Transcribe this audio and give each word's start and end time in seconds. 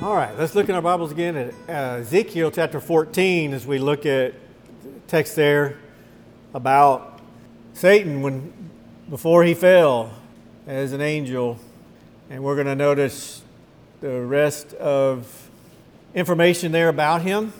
All 0.00 0.14
right, 0.14 0.38
let's 0.38 0.54
look 0.54 0.68
in 0.68 0.76
our 0.76 0.80
Bibles 0.80 1.10
again 1.10 1.34
at 1.34 1.54
uh, 1.68 1.72
Ezekiel 2.02 2.52
chapter 2.52 2.78
14 2.78 3.52
as 3.52 3.66
we 3.66 3.80
look 3.80 4.06
at 4.06 4.32
text 5.08 5.34
there 5.34 5.76
about 6.54 7.18
Satan 7.72 8.22
when 8.22 8.52
before 9.10 9.42
he 9.42 9.54
fell 9.54 10.12
as 10.68 10.92
an 10.92 11.00
angel, 11.00 11.58
and 12.30 12.44
we're 12.44 12.54
going 12.54 12.68
to 12.68 12.76
notice 12.76 13.42
the 14.00 14.20
rest 14.20 14.72
of 14.74 15.50
information 16.14 16.70
there 16.70 16.90
about 16.90 17.22
him. 17.22 17.52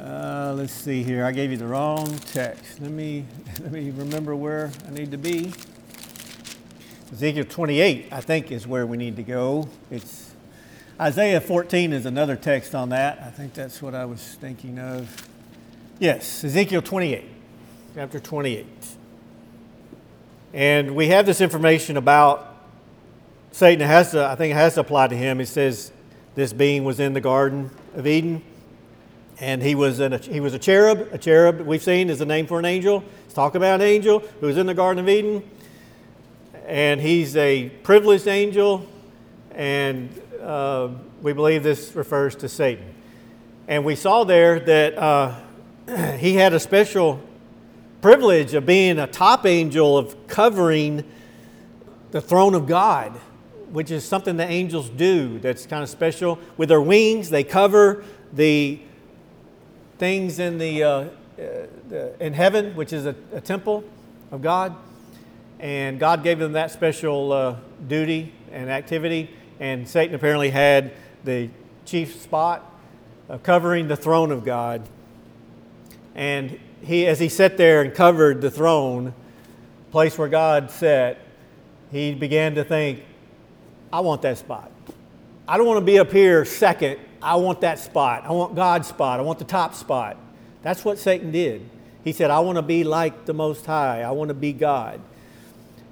Uh, 0.00 0.54
let's 0.56 0.72
see 0.72 1.02
here. 1.02 1.26
I 1.26 1.32
gave 1.32 1.50
you 1.50 1.58
the 1.58 1.66
wrong 1.66 2.16
text. 2.32 2.80
Let 2.80 2.90
me 2.90 3.26
let 3.60 3.70
me 3.70 3.90
remember 3.90 4.34
where 4.34 4.70
I 4.88 4.92
need 4.92 5.10
to 5.10 5.18
be. 5.18 5.52
Ezekiel 7.12 7.44
28, 7.44 8.08
I 8.10 8.20
think, 8.22 8.50
is 8.50 8.66
where 8.66 8.86
we 8.86 8.96
need 8.96 9.16
to 9.16 9.22
go. 9.22 9.68
It's 9.90 10.25
Isaiah 10.98 11.42
14 11.42 11.92
is 11.92 12.06
another 12.06 12.36
text 12.36 12.74
on 12.74 12.88
that. 12.88 13.20
I 13.22 13.28
think 13.28 13.52
that's 13.52 13.82
what 13.82 13.94
I 13.94 14.06
was 14.06 14.22
thinking 14.40 14.78
of. 14.78 15.28
Yes, 15.98 16.42
Ezekiel 16.42 16.80
28, 16.80 17.22
chapter 17.94 18.18
28. 18.18 18.66
And 20.54 20.96
we 20.96 21.08
have 21.08 21.26
this 21.26 21.42
information 21.42 21.98
about 21.98 22.56
Satan. 23.52 23.82
It 23.82 23.88
has 23.88 24.12
to, 24.12 24.24
I 24.24 24.36
think 24.36 24.52
it 24.52 24.56
has 24.56 24.74
to 24.74 24.80
apply 24.80 25.08
to 25.08 25.14
him. 25.14 25.38
It 25.38 25.48
says 25.48 25.92
this 26.34 26.54
being 26.54 26.82
was 26.82 26.98
in 26.98 27.12
the 27.12 27.20
Garden 27.20 27.70
of 27.94 28.06
Eden 28.06 28.42
and 29.38 29.62
he 29.62 29.74
was, 29.74 30.00
a, 30.00 30.16
he 30.16 30.40
was 30.40 30.54
a 30.54 30.58
cherub. 30.58 31.08
A 31.12 31.18
cherub, 31.18 31.60
we've 31.60 31.82
seen, 31.82 32.08
is 32.08 32.22
a 32.22 32.26
name 32.26 32.46
for 32.46 32.58
an 32.58 32.64
angel. 32.64 33.04
Let's 33.24 33.34
talk 33.34 33.54
about 33.54 33.82
an 33.82 33.86
angel 33.86 34.20
who 34.40 34.46
was 34.46 34.56
in 34.56 34.64
the 34.64 34.72
Garden 34.72 35.04
of 35.04 35.10
Eden. 35.10 35.42
And 36.64 37.02
he's 37.02 37.36
a 37.36 37.68
privileged 37.82 38.26
angel, 38.26 38.86
and 39.52 40.08
uh, 40.46 40.90
we 41.22 41.32
believe 41.32 41.64
this 41.64 41.94
refers 41.96 42.36
to 42.36 42.48
Satan. 42.48 42.94
And 43.66 43.84
we 43.84 43.96
saw 43.96 44.22
there 44.22 44.60
that 44.60 44.96
uh, 44.96 45.34
he 46.18 46.34
had 46.34 46.54
a 46.54 46.60
special 46.60 47.20
privilege 48.00 48.54
of 48.54 48.64
being 48.64 49.00
a 49.00 49.08
top 49.08 49.44
angel, 49.44 49.98
of 49.98 50.28
covering 50.28 51.04
the 52.12 52.20
throne 52.20 52.54
of 52.54 52.68
God, 52.68 53.12
which 53.70 53.90
is 53.90 54.04
something 54.04 54.36
the 54.36 54.48
angels 54.48 54.88
do 54.88 55.40
that's 55.40 55.66
kind 55.66 55.82
of 55.82 55.88
special. 55.88 56.38
With 56.56 56.68
their 56.68 56.80
wings, 56.80 57.28
they 57.30 57.42
cover 57.42 58.04
the 58.32 58.80
things 59.98 60.38
in, 60.38 60.58
the, 60.58 60.84
uh, 60.84 60.90
uh, 61.40 62.06
in 62.20 62.34
heaven, 62.34 62.76
which 62.76 62.92
is 62.92 63.06
a, 63.06 63.16
a, 63.32 63.40
temple 63.40 63.82
of 64.30 64.42
God. 64.42 64.76
And 65.58 65.98
God 65.98 66.22
gave 66.22 66.38
them 66.38 66.52
that 66.52 66.70
special 66.70 67.32
uh, 67.32 67.56
duty 67.88 68.32
and 68.52 68.70
activity. 68.70 69.30
And 69.60 69.88
Satan 69.88 70.14
apparently 70.14 70.50
had 70.50 70.92
the 71.24 71.50
chief 71.84 72.20
spot 72.20 72.64
of 73.28 73.42
covering 73.42 73.88
the 73.88 73.96
throne 73.96 74.30
of 74.30 74.44
God. 74.44 74.82
And 76.14 76.58
he, 76.82 77.06
as 77.06 77.18
he 77.18 77.28
sat 77.28 77.56
there 77.56 77.82
and 77.82 77.94
covered 77.94 78.40
the 78.40 78.50
throne, 78.50 79.14
place 79.90 80.16
where 80.18 80.28
God 80.28 80.70
sat, 80.70 81.18
he 81.90 82.14
began 82.14 82.54
to 82.56 82.64
think, 82.64 83.02
I 83.92 84.00
want 84.00 84.22
that 84.22 84.38
spot. 84.38 84.70
I 85.48 85.56
don't 85.56 85.66
want 85.66 85.78
to 85.78 85.84
be 85.84 85.98
up 85.98 86.10
here 86.10 86.44
second 86.44 86.98
I 87.26 87.34
want 87.36 87.60
that 87.62 87.80
spot. 87.80 88.24
I 88.24 88.30
want 88.30 88.54
God's 88.54 88.86
spot. 88.86 89.18
I 89.18 89.22
want 89.24 89.40
the 89.40 89.44
top 89.44 89.74
spot. 89.74 90.16
That's 90.62 90.84
what 90.84 90.96
Satan 90.96 91.32
did. 91.32 91.68
He 92.04 92.12
said, 92.12 92.30
I 92.30 92.38
want 92.38 92.56
to 92.56 92.62
be 92.62 92.84
like 92.84 93.26
the 93.26 93.34
Most 93.34 93.66
High. 93.66 94.02
I 94.02 94.12
want 94.12 94.28
to 94.28 94.34
be 94.34 94.52
God. 94.52 95.00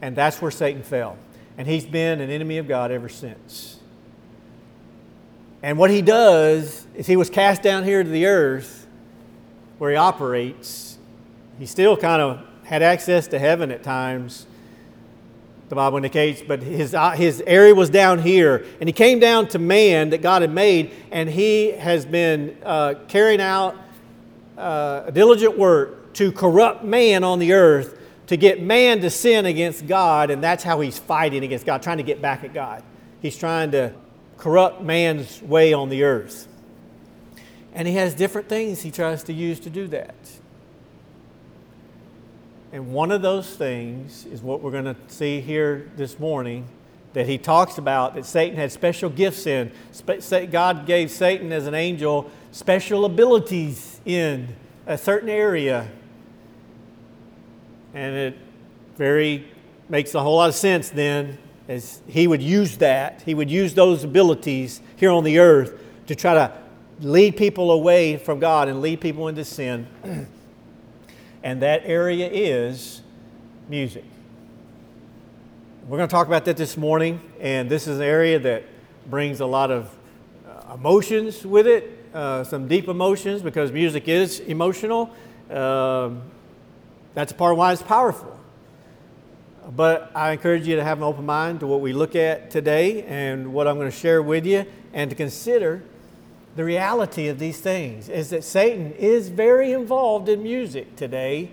And 0.01 0.15
that's 0.15 0.41
where 0.41 0.53
Satan 0.53 0.85
fell. 0.85 1.19
And 1.57 1.69
he's 1.69 1.87
been 1.87 2.21
an 2.21 2.31
enemy 2.31 2.59
of 2.59 2.67
God 2.67 2.91
ever 2.91 3.09
since. 3.09 3.79
And 5.63 5.79
what 5.79 5.91
he 5.91 6.03
does 6.03 6.87
is 6.95 7.07
he 7.07 7.17
was 7.17 7.31
cast 7.31 7.63
down 7.63 7.85
here 7.85 8.03
to 8.03 8.09
the 8.09 8.27
earth 8.27 8.87
where 9.79 9.91
he 9.91 9.97
operates. 9.97 10.99
He 11.59 11.67
still 11.67 11.97
kind 11.97 12.21
of 12.21 12.45
had 12.65 12.83
access 12.83 13.29
to 13.29 13.39
heaven 13.39 13.71
at 13.71 13.83
times 13.83 14.47
the 15.69 15.77
Bible 15.77 15.97
indicates, 15.97 16.43
but 16.43 16.63
his, 16.63 16.95
uh, 16.95 17.11
his 17.11 17.43
area 17.47 17.75
was 17.75 17.91
down 17.91 18.21
here. 18.21 18.65
And 18.81 18.89
he 18.89 18.93
came 18.93 19.19
down 19.19 19.49
to 19.49 19.59
man 19.59 20.11
that 20.11 20.23
God 20.23 20.43
had 20.43 20.53
made, 20.53 20.93
and 21.11 21.29
he 21.29 21.71
has 21.73 22.05
been 22.05 22.57
uh, 22.63 22.95
carrying 23.09 23.41
out 23.41 23.77
uh, 24.59 25.05
a 25.07 25.13
diligent 25.13 25.59
work 25.59 26.13
to 26.15 26.31
corrupt 26.31 26.85
man 26.85 27.25
on 27.25 27.39
the 27.39 27.55
earth, 27.55 27.99
to 28.27 28.37
get 28.37 28.63
man 28.63 29.01
to 29.01 29.11
sin 29.11 29.47
against 29.47 29.87
God, 29.87 30.31
and 30.31 30.43
that's 30.43 30.65
how 30.65 30.81
he's 30.81 30.99
fighting 30.99 31.45
against 31.45 31.67
God, 31.67 31.83
trying 31.83 31.99
to 31.99 32.03
get 32.03 32.23
back 32.23 32.45
at 32.45 32.55
God. 32.55 32.83
He's 33.21 33.37
trying 33.37 33.71
to 33.73 33.93
corrupt 34.39 34.83
man's 34.83 35.43
way 35.43 35.73
on 35.73 35.89
the 35.89 36.05
earth. 36.05 36.49
And 37.73 37.89
he 37.89 37.95
has 37.95 38.15
different 38.15 38.49
things 38.49 38.83
he 38.83 38.91
tries 38.91 39.25
to 39.25 39.33
use 39.33 39.61
to 39.61 39.71
do 39.71 39.89
that. 39.89 40.15
And 42.73 42.93
one 42.93 43.13
of 43.13 43.23
those 43.23 43.55
things 43.55 44.27
is 44.27 44.43
what 44.43 44.61
we're 44.61 44.73
going 44.73 44.85
to 44.85 44.97
see 45.09 45.41
here 45.41 45.91
this 45.97 46.19
morning 46.19 46.67
that 47.13 47.27
he 47.27 47.39
talks 47.39 47.79
about 47.79 48.17
that 48.17 48.27
Satan 48.27 48.57
had 48.57 48.73
special 48.73 49.09
gifts 49.09 49.47
in. 49.47 49.71
God 50.51 50.85
gave 50.87 51.11
Satan 51.11 51.53
as 51.53 51.67
an 51.67 51.75
angel 51.75 52.31
special 52.51 53.05
abilities 53.05 54.01
in 54.05 54.57
a 54.87 54.99
certain 54.99 55.29
area. 55.29 55.89
And 57.95 58.15
it 58.15 58.39
very 58.97 59.47
makes 59.89 60.15
a 60.15 60.21
whole 60.21 60.37
lot 60.37 60.49
of 60.49 60.55
sense 60.55 60.91
then 60.91 61.39
as 61.69 62.03
he 62.07 62.27
would 62.27 62.43
use 62.43 62.77
that. 62.79 63.23
He 63.23 63.35
would 63.35 63.51
use 63.51 63.75
those 63.75 64.05
abilities 64.05 64.83
here 64.97 65.11
on 65.11 65.25
the 65.25 65.39
earth 65.39 65.81
to 66.07 66.15
try 66.15 66.35
to 66.35 66.53
lead 67.01 67.37
people 67.37 67.71
away 67.71 68.17
from 68.17 68.39
God 68.39 68.69
and 68.69 68.81
lead 68.81 69.01
people 69.01 69.29
into 69.29 69.45
sin. 69.45 69.87
and 71.43 71.63
that 71.63 71.83
area 71.85 72.29
is 72.31 73.03
music. 73.69 74.05
We're 75.89 75.99
going 75.99 76.09
to 76.09 76.13
talk 76.13 76.27
about 76.27 76.47
that 76.47 76.57
this 76.57 76.77
morning, 76.77 77.21
and 77.41 77.69
this 77.69 77.87
is 77.87 77.99
an 77.99 78.05
area 78.05 78.39
that 78.39 78.65
brings 79.11 79.41
a 79.41 79.47
lot 79.47 79.71
of 79.71 79.95
uh, 80.49 80.75
emotions 80.75 81.45
with 81.45 81.67
it, 81.67 82.07
uh, 82.15 82.43
some 82.45 82.69
deep 82.69 82.89
emotions, 82.89 83.43
because 83.43 83.71
music 83.71 84.09
is 84.09 84.41
emotional. 84.41 85.15
Um, 85.51 86.23
that's 87.15 87.33
part 87.33 87.53
of 87.53 87.59
why 87.59 87.73
it's 87.73 87.83
powerful. 87.83 88.39
But 89.75 90.11
I 90.15 90.33
encourage 90.33 90.67
you 90.67 90.77
to 90.77 90.85
have 90.85 90.99
an 90.99 91.05
open 91.05 91.25
mind 91.25 91.61
to 91.61 91.67
what 91.67 91.81
we 91.81 91.93
look 91.93 92.15
at 92.15 92.51
today 92.51 93.03
and 93.05 93.55
what 93.55 93.67
I'm 93.67 93.77
going 93.77 93.91
to 93.91 93.97
share 93.97 94.23
with 94.23 94.45
you, 94.45 94.67
and 94.93 95.09
to 95.11 95.17
consider 95.17 95.83
the 96.57 96.65
reality 96.65 97.29
of 97.29 97.39
these 97.39 97.61
things 97.61 98.09
is 98.09 98.31
that 98.31 98.45
Satan 98.45 98.93
is 98.93 99.29
very 99.29 99.73
involved 99.73 100.29
in 100.29 100.43
music 100.43 100.97
today, 100.97 101.51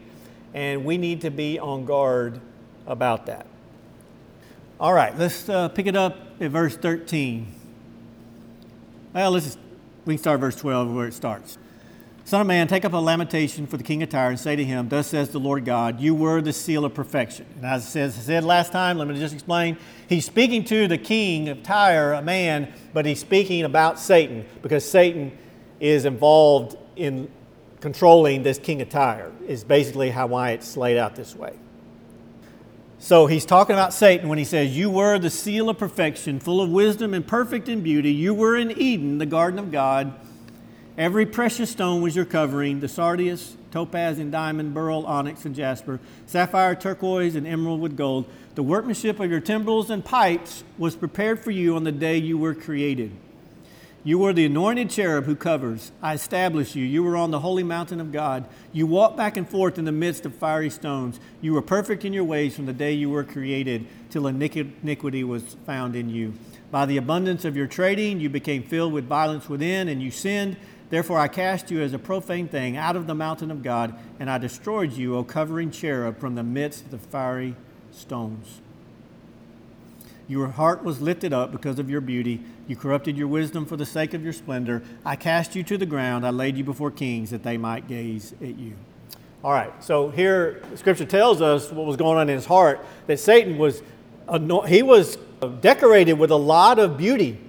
and 0.53 0.85
we 0.85 0.97
need 0.97 1.22
to 1.22 1.31
be 1.31 1.57
on 1.57 1.85
guard 1.85 2.39
about 2.85 3.25
that. 3.28 3.45
All 4.79 4.93
right, 4.93 5.17
let's 5.17 5.47
uh, 5.47 5.69
pick 5.69 5.88
it 5.88 5.95
up 5.95 6.17
at 6.39 6.51
verse 6.51 6.75
13. 6.75 7.47
Well, 9.13 9.31
let's 9.31 9.57
we 10.05 10.16
can 10.16 10.22
start 10.22 10.39
verse 10.39 10.55
12 10.55 10.93
where 10.93 11.07
it 11.07 11.13
starts. 11.13 11.57
Son 12.31 12.40
of 12.40 12.47
man, 12.47 12.66
take 12.66 12.86
up 12.86 12.94
a 12.94 12.97
lamentation 12.97 13.68
for 13.68 13.75
the 13.75 13.84
king 13.84 14.02
of 14.03 14.08
Tyre 14.08 14.30
and 14.30 14.40
say 14.40 14.56
to 14.56 14.64
him, 14.64 14.88
Thus 14.88 15.08
says 15.08 15.31
the 15.31 15.38
Lord 15.38 15.66
God, 15.66 16.00
you 16.00 16.16
were 16.16 16.40
the 16.40 16.53
seal 16.53 16.86
of 16.86 16.94
perfection. 16.94 17.46
And 17.58 17.66
as 17.66 17.94
I 17.94 18.08
said 18.08 18.46
last 18.46 18.72
time, 18.72 18.97
let 18.97 19.09
me 19.09 19.19
just 19.19 19.34
explain. 19.34 19.75
He's 20.08 20.28
speaking 20.28 20.64
to 20.64 20.88
the 20.88 20.97
king 20.97 21.50
of 21.50 21.62
Tyre, 21.62 22.14
a 22.14 22.22
man, 22.22 22.72
but 22.94 23.06
he's 23.06 23.20
speaking 23.20 23.66
about 23.66 24.00
Satan 24.00 24.46
because 24.62 24.90
Satan 24.90 25.38
is 25.81 26.06
involved 26.06 26.78
in 26.96 27.30
controlling 27.81 28.44
this 28.44 28.58
king 28.58 28.81
of 28.81 28.88
Tyre, 28.88 29.34
is 29.46 29.66
basically 29.66 30.09
how 30.09 30.28
why 30.28 30.52
it's 30.52 30.78
laid 30.78 30.97
out 30.97 31.18
this 31.18 31.36
way. 31.36 31.59
So 32.97 33.25
he's 33.25 33.46
talking 33.46 33.74
about 33.74 33.94
Satan 33.94 34.30
when 34.30 34.38
he 34.38 34.46
says, 34.46 34.78
You 34.78 34.90
were 34.90 35.20
the 35.20 35.29
seal 35.29 35.67
of 35.67 35.78
perfection, 35.78 36.40
full 36.40 36.61
of 36.61 36.70
wisdom 36.70 37.14
and 37.14 37.28
perfect 37.28 37.67
in 37.67 37.82
beauty. 37.82 38.14
You 38.14 38.34
were 38.34 38.55
in 38.55 38.72
Eden, 38.79 39.17
the 39.17 39.26
garden 39.26 39.59
of 39.59 39.70
God. 39.70 40.17
Every 41.02 41.26
precious 41.26 41.72
stone 41.72 42.03
was 42.03 42.16
your 42.16 42.26
covering 42.26 42.80
the 42.80 42.88
sardius, 42.88 43.58
topaz, 43.72 44.20
and 44.20 44.32
diamond, 44.32 44.76
beryl, 44.76 45.03
onyx, 45.08 45.46
and 45.46 45.56
jasper, 45.56 46.00
sapphire, 46.28 46.76
turquoise, 46.76 47.36
and 47.36 47.48
emerald 47.48 47.82
with 47.82 47.98
gold. 47.98 48.28
The 48.53 48.62
workmanship 48.62 49.20
of 49.20 49.32
your 49.32 49.40
timbrels 49.40 49.90
and 49.90 50.06
pipes 50.06 50.64
was 50.78 50.96
prepared 50.96 51.40
for 51.40 51.50
you 51.50 51.76
on 51.76 51.86
the 51.86 51.92
day 51.92 52.18
you 52.18 52.38
were 52.38 52.53
created. 52.53 53.14
You 54.03 54.20
were 54.20 54.32
the 54.32 54.46
anointed 54.46 54.92
cherub 54.92 55.26
who 55.26 55.36
covers. 55.36 55.92
I 56.03 56.14
established 56.14 56.76
you. 56.76 56.86
You 56.86 57.02
were 57.02 57.18
on 57.18 57.32
the 57.32 57.40
holy 57.40 57.64
mountain 57.64 58.00
of 58.00 58.12
God. 58.12 58.46
You 58.72 58.86
walked 58.86 59.18
back 59.18 59.38
and 59.38 59.50
forth 59.50 59.80
in 59.80 59.86
the 59.86 59.92
midst 59.92 60.28
of 60.28 60.36
fiery 60.36 60.70
stones. 60.70 61.20
You 61.42 61.56
were 61.56 61.64
perfect 61.64 62.06
in 62.06 62.14
your 62.14 62.26
ways 62.26 62.56
from 62.56 62.68
the 62.68 62.74
day 62.74 62.94
you 62.94 63.09
were 63.09 63.24
created 63.24 63.88
till 64.12 64.28
iniquity 64.28 65.24
was 65.24 65.56
found 65.66 65.96
in 65.96 66.09
you. 66.09 66.36
By 66.70 66.86
the 66.86 66.98
abundance 66.98 67.44
of 67.44 67.58
your 67.58 67.68
trading, 67.68 68.20
you 68.20 68.30
became 68.30 68.62
filled 68.62 68.94
with 68.94 69.08
violence 69.08 69.50
within, 69.50 69.88
and 69.88 70.00
you 70.00 70.12
sinned. 70.12 70.58
Therefore, 70.91 71.17
I 71.17 71.29
cast 71.29 71.72
you 71.72 71.82
as 71.82 71.93
a 71.93 71.99
profane 71.99 72.49
thing 72.49 72.76
out 72.78 72.96
of 72.96 73.08
the 73.08 73.16
mountain 73.16 73.49
of 73.49 73.64
God, 73.64 73.96
and 74.20 74.29
I 74.29 74.38
destroyed 74.38 74.91
you, 74.91 75.16
O 75.16 75.23
covering 75.23 75.72
cherub, 75.72 76.20
from 76.20 76.35
the 76.35 76.43
midst 76.43 76.84
of 76.85 76.91
the 76.91 76.97
fiery 76.99 77.55
stones. 77.91 78.59
Your 80.28 80.49
heart 80.49 80.84
was 80.84 81.02
lifted 81.02 81.34
up 81.34 81.52
because 81.52 81.79
of 81.79 81.90
your 81.90 82.02
beauty. 82.02 82.41
You 82.67 82.76
corrupted 82.76 83.17
your 83.17 83.28
wisdom 83.28 83.66
for 83.66 83.78
the 83.78 83.85
sake 83.85 84.14
of 84.14 84.23
your 84.23 84.34
splendor. 84.34 84.84
I 85.05 85.16
cast 85.16 85.55
you 85.55 85.64
to 85.64 85.78
the 85.78 85.85
ground. 85.85 86.28
I 86.28 86.29
laid 86.29 86.58
you 86.58 86.64
before 86.66 86.91
kings 86.91 87.32
that 87.32 87.43
they 87.43 87.58
might 87.58 87.88
gaze 87.88 88.34
at 88.41 88.58
you. 88.58 88.73
All 89.43 89.52
right, 89.52 89.72
so 89.84 90.09
here 90.09 90.61
scripture 90.76 91.05
tells 91.05 91.41
us 91.41 91.72
what 91.72 91.85
was 91.85 91.96
going 91.96 92.17
on 92.17 92.29
in 92.29 92.35
his 92.35 92.46
heart 92.46 92.85
that 93.08 93.17
Satan 93.17 93.58
was, 93.58 93.82
he 94.67 94.84
was 94.84 95.17
decorated 95.61 96.14
with 96.14 96.32
a 96.32 96.38
lot 96.38 96.79
of 96.79 96.97
beauty. 96.97 97.40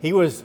He 0.00 0.12
was 0.12 0.44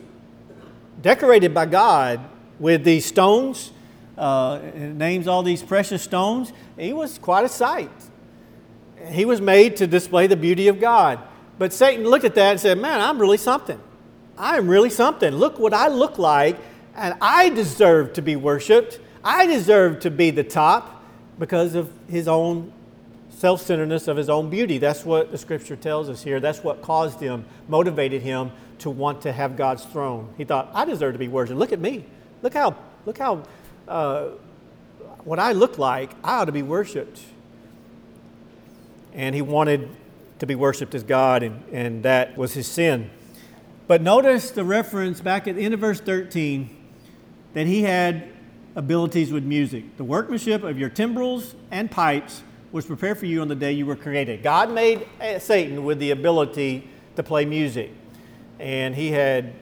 decorated 1.06 1.54
by 1.54 1.68
God 1.68 2.20
with 2.58 2.84
these 2.84 3.06
stones. 3.06 3.72
Uh, 4.18 4.60
names 4.74 5.28
all 5.28 5.44
these 5.44 5.62
precious 5.62 6.02
stones. 6.02 6.52
He 6.80 6.94
was 6.94 7.20
quite 7.20 7.46
a 7.46 7.50
sight. 7.50 7.92
He 9.10 9.24
was 9.24 9.40
made 9.40 9.78
to 9.78 9.86
display 9.86 10.26
the 10.26 10.36
beauty 10.36 10.68
of 10.68 10.80
God. 10.80 11.20
But 11.60 11.74
Satan 11.74 12.06
looked 12.06 12.26
at 12.26 12.34
that 12.34 12.52
and 12.54 12.60
said, 12.60 12.80
Man, 12.80 13.00
I'm 13.02 13.20
really 13.20 13.38
something. 13.38 13.80
I 14.36 14.58
am 14.58 14.68
really 14.68 14.90
something. 14.90 15.32
Look 15.32 15.60
what 15.60 15.76
I 15.76 15.90
look 15.90 16.18
like, 16.18 16.58
and 16.96 17.14
I 17.22 17.50
deserve 17.50 18.14
to 18.14 18.24
be 18.24 18.36
worshiped. 18.36 19.00
I 19.24 19.46
deserve 19.46 20.00
to 20.02 20.10
be 20.10 20.32
the 20.32 20.44
top 20.44 21.04
because 21.38 21.76
of 21.76 21.92
his 22.10 22.28
own 22.28 22.74
self 23.30 23.62
centeredness 23.62 24.08
of 24.08 24.18
his 24.18 24.28
own 24.30 24.50
beauty. 24.50 24.80
That's 24.80 25.06
what 25.06 25.32
the 25.32 25.38
scripture 25.38 25.76
tells 25.76 26.10
us 26.10 26.24
here. 26.24 26.40
That's 26.40 26.64
what 26.64 26.82
caused 26.82 27.20
him, 27.20 27.46
motivated 27.68 28.24
him 28.24 28.52
to 28.80 28.90
want 28.90 29.22
to 29.22 29.32
have 29.32 29.56
God's 29.56 29.84
throne. 29.86 30.34
He 30.38 30.44
thought, 30.44 30.70
I 30.74 30.86
deserve 30.86 31.14
to 31.14 31.20
be 31.20 31.28
worshiped. 31.28 31.58
Look 31.58 31.72
at 31.72 31.80
me. 31.80 32.06
Look 32.42 32.54
how, 32.54 32.76
look 33.06 33.18
how, 33.18 33.44
uh, 33.88 34.30
what 35.24 35.40
I 35.40 35.54
look 35.54 35.78
like, 35.78 36.12
I 36.24 36.40
ought 36.40 36.46
to 36.46 36.52
be 36.52 36.62
worshiped. 36.62 37.22
And 39.14 39.34
he 39.34 39.42
wanted 39.42 39.90
to 40.40 40.46
be 40.46 40.56
worshiped 40.56 40.94
as 40.94 41.04
God, 41.04 41.44
and, 41.44 41.64
and 41.72 42.04
that 42.04 42.38
was 42.38 42.54
his 42.54 42.68
sin. 42.68 43.10
But 43.88 44.02
notice 44.02 44.52
the 44.52 44.64
reference 44.64 45.22
back 45.22 45.48
at 45.48 45.56
the 45.56 45.62
end 45.62 45.74
of 45.74 45.80
verse 45.80 46.00
13 46.00 46.70
that 47.54 47.68
he 47.68 47.84
had 47.84 48.30
abilities 48.76 49.32
with 49.32 49.44
music. 49.44 49.98
The 49.98 50.04
workmanship 50.04 50.64
of 50.64 50.78
your 50.78 50.90
timbrels 50.90 51.56
and 51.72 51.90
pipes 51.90 52.44
was 52.72 52.86
prepared 52.86 53.18
for 53.18 53.26
you 53.26 53.42
on 53.42 53.48
the 53.48 53.56
day 53.56 53.72
you 53.72 53.86
were 53.86 53.96
created. 53.96 54.44
God 54.44 54.70
made 54.70 55.08
uh, 55.22 55.40
Satan 55.40 55.86
with 55.86 56.00
the 56.00 56.12
ability 56.12 56.90
to 57.16 57.24
play 57.24 57.46
music. 57.46 57.92
And 58.60 58.96
he 58.96 59.12
had 59.12 59.54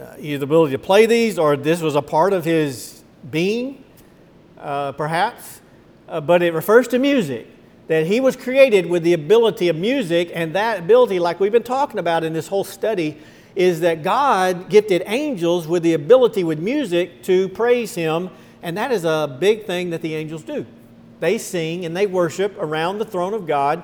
uh, 0.00 0.14
either 0.18 0.38
the 0.38 0.44
ability 0.44 0.72
to 0.72 0.78
play 0.78 1.06
these 1.06 1.38
or 1.38 1.56
this 1.56 1.80
was 1.80 1.94
a 1.94 2.02
part 2.02 2.32
of 2.32 2.44
his 2.44 3.02
being, 3.30 3.84
uh, 4.58 4.92
perhaps. 4.92 5.60
Uh, 6.08 6.20
but 6.20 6.42
it 6.42 6.52
refers 6.52 6.88
to 6.88 6.98
music. 6.98 7.48
That 7.88 8.06
he 8.06 8.20
was 8.20 8.34
created 8.34 8.86
with 8.86 9.02
the 9.02 9.12
ability 9.12 9.68
of 9.68 9.76
music, 9.76 10.30
and 10.34 10.54
that 10.54 10.78
ability, 10.78 11.18
like 11.18 11.38
we've 11.38 11.52
been 11.52 11.62
talking 11.62 11.98
about 11.98 12.24
in 12.24 12.32
this 12.32 12.48
whole 12.48 12.64
study, 12.64 13.18
is 13.54 13.80
that 13.80 14.02
God 14.02 14.68
gifted 14.68 15.02
angels 15.06 15.68
with 15.68 15.82
the 15.82 15.92
ability 15.92 16.44
with 16.44 16.58
music 16.58 17.22
to 17.24 17.48
praise 17.50 17.94
him, 17.94 18.30
and 18.62 18.76
that 18.78 18.90
is 18.90 19.04
a 19.04 19.36
big 19.38 19.66
thing 19.66 19.90
that 19.90 20.02
the 20.02 20.14
angels 20.14 20.42
do. 20.42 20.66
They 21.20 21.38
sing 21.38 21.84
and 21.84 21.96
they 21.96 22.06
worship 22.06 22.56
around 22.58 22.98
the 22.98 23.04
throne 23.04 23.34
of 23.34 23.46
God 23.46 23.82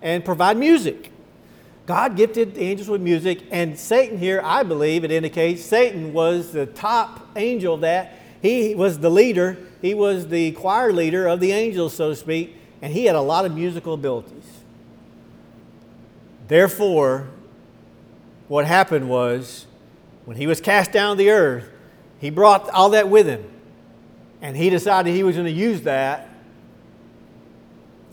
and 0.00 0.24
provide 0.24 0.56
music. 0.56 1.09
God 1.90 2.16
gifted 2.16 2.54
the 2.54 2.60
angels 2.60 2.88
with 2.88 3.00
music, 3.00 3.42
and 3.50 3.76
Satan 3.76 4.16
here, 4.16 4.40
I 4.44 4.62
believe 4.62 5.02
it 5.02 5.10
indicates 5.10 5.64
Satan 5.64 6.12
was 6.12 6.52
the 6.52 6.66
top 6.66 7.28
angel 7.34 7.78
that 7.78 8.16
he 8.40 8.76
was 8.76 9.00
the 9.00 9.10
leader, 9.10 9.58
he 9.82 9.94
was 9.94 10.28
the 10.28 10.52
choir 10.52 10.92
leader 10.92 11.26
of 11.26 11.40
the 11.40 11.50
angels, 11.50 11.92
so 11.96 12.10
to 12.10 12.14
speak, 12.14 12.54
and 12.80 12.92
he 12.92 13.06
had 13.06 13.16
a 13.16 13.20
lot 13.20 13.44
of 13.44 13.56
musical 13.56 13.94
abilities. 13.94 14.44
Therefore, 16.46 17.26
what 18.46 18.66
happened 18.66 19.10
was 19.10 19.66
when 20.26 20.36
he 20.36 20.46
was 20.46 20.60
cast 20.60 20.92
down 20.92 21.16
to 21.16 21.18
the 21.24 21.30
earth, 21.30 21.68
he 22.20 22.30
brought 22.30 22.70
all 22.70 22.90
that 22.90 23.08
with 23.08 23.26
him. 23.26 23.44
And 24.40 24.56
he 24.56 24.70
decided 24.70 25.12
he 25.12 25.24
was 25.24 25.34
going 25.34 25.46
to 25.46 25.52
use 25.52 25.82
that 25.82 26.28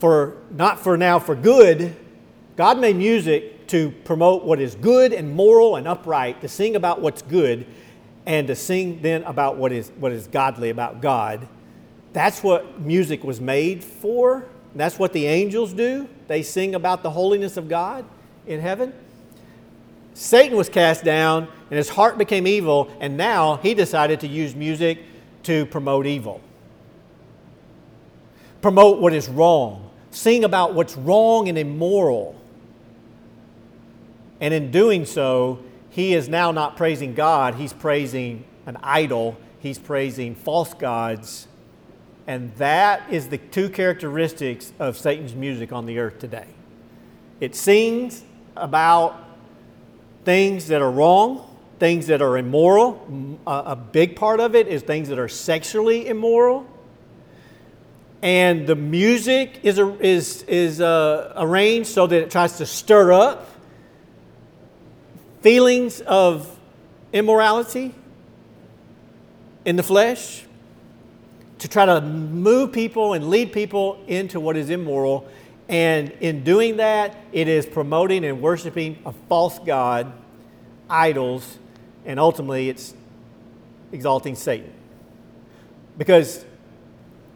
for 0.00 0.36
not 0.50 0.80
for 0.80 0.96
now 0.96 1.20
for 1.20 1.36
good. 1.36 1.94
God 2.56 2.80
made 2.80 2.96
music 2.96 3.54
to 3.68 3.90
promote 4.04 4.44
what 4.44 4.60
is 4.60 4.74
good 4.74 5.12
and 5.12 5.32
moral 5.32 5.76
and 5.76 5.86
upright, 5.86 6.40
to 6.40 6.48
sing 6.48 6.76
about 6.76 7.00
what's 7.00 7.22
good, 7.22 7.66
and 8.26 8.46
to 8.48 8.54
sing 8.54 9.00
then 9.00 9.22
about 9.24 9.56
what 9.56 9.72
is 9.72 9.90
what 9.96 10.12
is 10.12 10.26
godly 10.26 10.70
about 10.70 11.00
God. 11.00 11.48
That's 12.12 12.42
what 12.42 12.80
music 12.80 13.24
was 13.24 13.40
made 13.40 13.84
for. 13.84 14.46
That's 14.74 14.98
what 14.98 15.12
the 15.12 15.26
angels 15.26 15.72
do. 15.72 16.08
They 16.26 16.42
sing 16.42 16.74
about 16.74 17.02
the 17.02 17.10
holiness 17.10 17.56
of 17.56 17.68
God 17.68 18.04
in 18.46 18.60
heaven. 18.60 18.92
Satan 20.14 20.56
was 20.56 20.68
cast 20.68 21.04
down 21.04 21.48
and 21.70 21.76
his 21.76 21.88
heart 21.88 22.18
became 22.18 22.46
evil, 22.46 22.90
and 23.00 23.16
now 23.16 23.56
he 23.56 23.74
decided 23.74 24.20
to 24.20 24.26
use 24.26 24.54
music 24.54 24.98
to 25.44 25.66
promote 25.66 26.06
evil. 26.06 26.40
Promote 28.60 29.00
what 29.00 29.12
is 29.12 29.28
wrong. 29.28 29.90
Sing 30.10 30.44
about 30.44 30.74
what's 30.74 30.96
wrong 30.96 31.48
and 31.48 31.56
immoral. 31.56 32.37
And 34.40 34.54
in 34.54 34.70
doing 34.70 35.04
so, 35.04 35.60
he 35.90 36.14
is 36.14 36.28
now 36.28 36.50
not 36.52 36.76
praising 36.76 37.14
God, 37.14 37.54
he's 37.54 37.72
praising 37.72 38.44
an 38.66 38.76
idol, 38.82 39.36
he's 39.58 39.78
praising 39.78 40.34
false 40.34 40.74
gods. 40.74 41.48
And 42.26 42.54
that 42.56 43.10
is 43.10 43.28
the 43.28 43.38
two 43.38 43.70
characteristics 43.70 44.72
of 44.78 44.98
Satan's 44.98 45.34
music 45.34 45.72
on 45.72 45.86
the 45.86 45.98
earth 45.98 46.18
today. 46.18 46.46
It 47.40 47.54
sings 47.54 48.22
about 48.54 49.24
things 50.24 50.66
that 50.68 50.82
are 50.82 50.90
wrong, 50.90 51.56
things 51.78 52.06
that 52.08 52.20
are 52.20 52.36
immoral. 52.36 53.40
A, 53.46 53.74
big 53.74 54.14
part 54.14 54.40
of 54.40 54.54
it 54.54 54.68
is 54.68 54.82
things 54.82 55.08
that 55.08 55.18
are 55.18 55.28
sexually 55.28 56.06
immoral. 56.06 56.66
And 58.20 58.66
the 58.66 58.74
music 58.76 59.60
is, 59.62 59.78
is, 59.78 60.42
is 60.42 60.80
uh, 60.80 61.32
arranged 61.36 61.88
so 61.88 62.06
that 62.06 62.22
it 62.22 62.30
tries 62.30 62.58
to 62.58 62.66
stir 62.66 63.12
up 63.12 63.48
feelings 65.40 66.00
of 66.00 66.58
immorality 67.12 67.94
in 69.64 69.76
the 69.76 69.82
flesh, 69.82 70.44
to 71.58 71.68
try 71.68 71.84
to 71.84 72.00
move 72.00 72.72
people 72.72 73.14
and 73.14 73.30
lead 73.30 73.52
people 73.52 74.02
into 74.06 74.38
what 74.38 74.56
is 74.56 74.70
immoral 74.70 75.28
and 75.68 76.10
in 76.20 76.44
doing 76.44 76.78
that, 76.78 77.14
it 77.32 77.46
is 77.46 77.66
promoting 77.66 78.24
and 78.24 78.40
worshiping 78.40 78.98
a 79.04 79.12
false 79.28 79.58
God, 79.58 80.12
idols, 80.88 81.58
and 82.06 82.18
ultimately 82.18 82.70
it's 82.70 82.94
exalting 83.92 84.34
Satan. 84.34 84.72
Because 85.98 86.44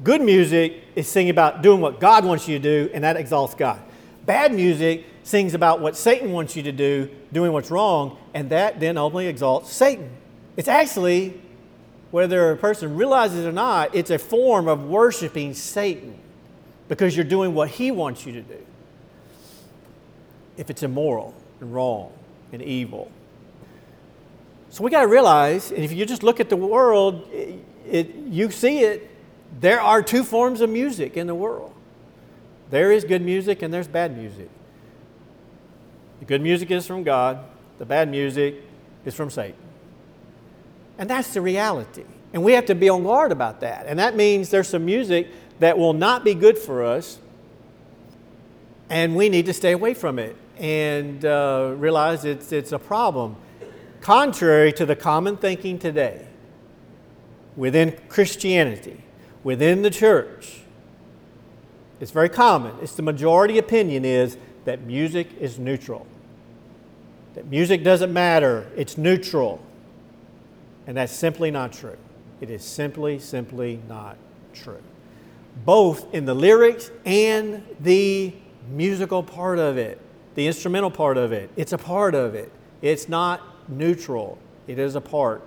good 0.03 0.23
music 0.23 0.83
is 0.97 1.07
singing 1.09 1.31
about 1.31 1.63
doing 1.63 1.81
what 1.81 2.01
God 2.01 2.25
wants 2.25 2.49
you 2.49 2.59
to 2.59 2.63
do, 2.63 2.91
and 2.95 3.05
that 3.05 3.17
exalts 3.17 3.55
God. 3.55 3.81
Bad 4.25 4.55
music 4.55 5.05
sings 5.25 5.55
about 5.55 5.81
what 5.81 5.97
Satan 5.97 6.33
wants 6.33 6.57
you 6.57 6.63
to 6.65 6.73
do, 6.73 7.09
doing 7.33 7.53
what's 7.53 7.71
wrong, 7.71 8.19
and 8.35 8.51
that 8.51 8.81
then 8.81 8.97
ultimately 8.97 9.29
exalts 9.29 9.73
Satan. 9.73 10.11
It's 10.57 10.69
actually, 10.69 11.41
whether 12.11 12.53
a 12.53 12.57
person 12.57 12.97
realizes 12.97 13.45
it 13.45 13.49
or 13.49 13.53
not, 13.53 13.95
it's 13.95 14.11
a 14.11 14.19
form 14.19 14.69
of 14.69 14.85
worshiping 14.85 15.55
Satan 15.55 16.19
because 16.89 17.17
you're 17.17 17.25
doing 17.25 17.55
what 17.55 17.69
He 17.69 17.91
wants 17.91 18.27
you 18.27 18.33
to 18.33 18.43
do. 18.43 18.59
If 20.57 20.69
it's 20.69 20.83
immoral 20.83 21.35
and 21.61 21.73
wrong 21.73 22.13
and 22.53 22.61
evil. 22.61 23.11
So 24.71 24.85
we 24.85 24.91
got 24.91 25.03
to 25.03 25.09
realize, 25.09 25.71
and 25.71 25.85
if 25.85 25.93
you 25.93 26.05
just 26.05 26.23
look 26.23 26.41
at 26.41 26.49
the 26.49 26.57
world, 26.57 27.29
it, 27.31 27.65
it, 27.89 28.15
you 28.15 28.51
see 28.51 28.81
it, 28.81 29.09
there 29.61 29.81
are 29.81 30.03
two 30.03 30.25
forms 30.25 30.61
of 30.61 30.71
music 30.71 31.17
in 31.17 31.27
the 31.27 31.35
world. 31.35 31.73
There 32.71 32.91
is 32.91 33.05
good 33.05 33.23
music 33.23 33.63
and 33.63 33.73
there's 33.73 33.87
bad 33.87 34.17
music. 34.17 34.49
The 36.23 36.27
good 36.27 36.41
music 36.41 36.71
is 36.71 36.87
from 36.87 37.03
God, 37.03 37.41
the 37.79 37.85
bad 37.85 38.09
music 38.09 38.55
is 39.05 39.13
from 39.13 39.29
Satan. 39.29 39.57
And 40.97 41.11
that's 41.11 41.35
the 41.35 41.41
reality. 41.41 42.05
And 42.33 42.45
we 42.45 42.53
have 42.53 42.67
to 42.67 42.77
be 42.77 42.89
on 42.89 43.03
guard 43.03 43.33
about 43.33 43.59
that. 43.63 43.87
And 43.87 43.99
that 43.99 44.15
means 44.15 44.49
there's 44.49 44.69
some 44.69 44.85
music 44.85 45.27
that 45.59 45.77
will 45.77 45.95
not 45.95 46.23
be 46.23 46.35
good 46.35 46.57
for 46.57 46.85
us, 46.85 47.19
and 48.89 49.17
we 49.17 49.31
need 49.31 49.47
to 49.47 49.53
stay 49.53 49.73
away 49.73 49.95
from 49.95 50.21
it 50.21 50.37
and 50.59 51.25
uh, 51.25 51.75
realize 51.77 52.25
it's, 52.25 52.53
it's 52.53 52.71
a 52.71 52.79
problem. 52.79 53.35
Contrary 54.01 54.73
to 54.75 54.87
the 54.87 54.95
common 54.95 55.37
thinking 55.37 55.77
today 55.77 56.29
within 57.57 57.99
Christianity, 58.09 59.03
within 59.43 59.83
the 59.83 59.91
church, 59.91 60.61
it's 61.99 62.13
very 62.13 62.29
common. 62.29 62.77
It's 62.81 62.95
the 62.95 63.03
majority 63.03 63.59
opinion 63.59 64.05
is 64.05 64.37
that 64.67 64.83
music 64.83 65.27
is 65.41 65.59
neutral. 65.59 66.07
That 67.35 67.47
music 67.47 67.83
doesn't 67.83 68.13
matter, 68.13 68.71
it's 68.77 68.99
neutral. 68.99 69.61
And 70.87 70.97
that's 70.97 71.13
simply 71.13 71.51
not 71.51 71.73
true. 71.73 71.97
It 72.41 72.51
is 72.51 72.65
simply, 72.65 73.19
simply 73.19 73.81
not 73.89 74.17
true 74.53 74.83
both 75.65 76.13
in 76.15 76.25
the 76.25 76.35
lyrics 76.35 76.91
and 77.05 77.63
the 77.81 78.33
musical 78.71 79.23
part 79.23 79.59
of 79.59 79.77
it. 79.77 79.99
the 80.35 80.47
instrumental 80.47 80.91
part 80.91 81.19
of 81.19 81.31
it. 81.31 81.51
It's 81.57 81.75
a 81.75 81.79
part 81.79 82.15
of 82.15 82.35
it. 82.35 82.51
It's 82.81 83.07
not 83.07 83.43
neutral. 83.69 84.39
It 84.67 84.79
is 84.79 84.95
a 84.95 85.01
part. 85.01 85.43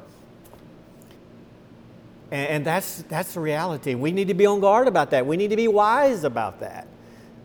And, 2.29 2.63
that's, 2.63 3.01
that's 3.09 3.33
the 3.33 3.39
reality. 3.39 3.95
We 3.95 4.11
need 4.11 4.27
to 4.27 4.35
be 4.35 4.45
on 4.45 4.59
guard 4.59 4.87
about 4.87 5.09
that. 5.09 5.25
We 5.25 5.37
need 5.37 5.49
to 5.49 5.55
be 5.55 5.67
wise 5.67 6.23
about 6.23 6.59
that. 6.59 6.85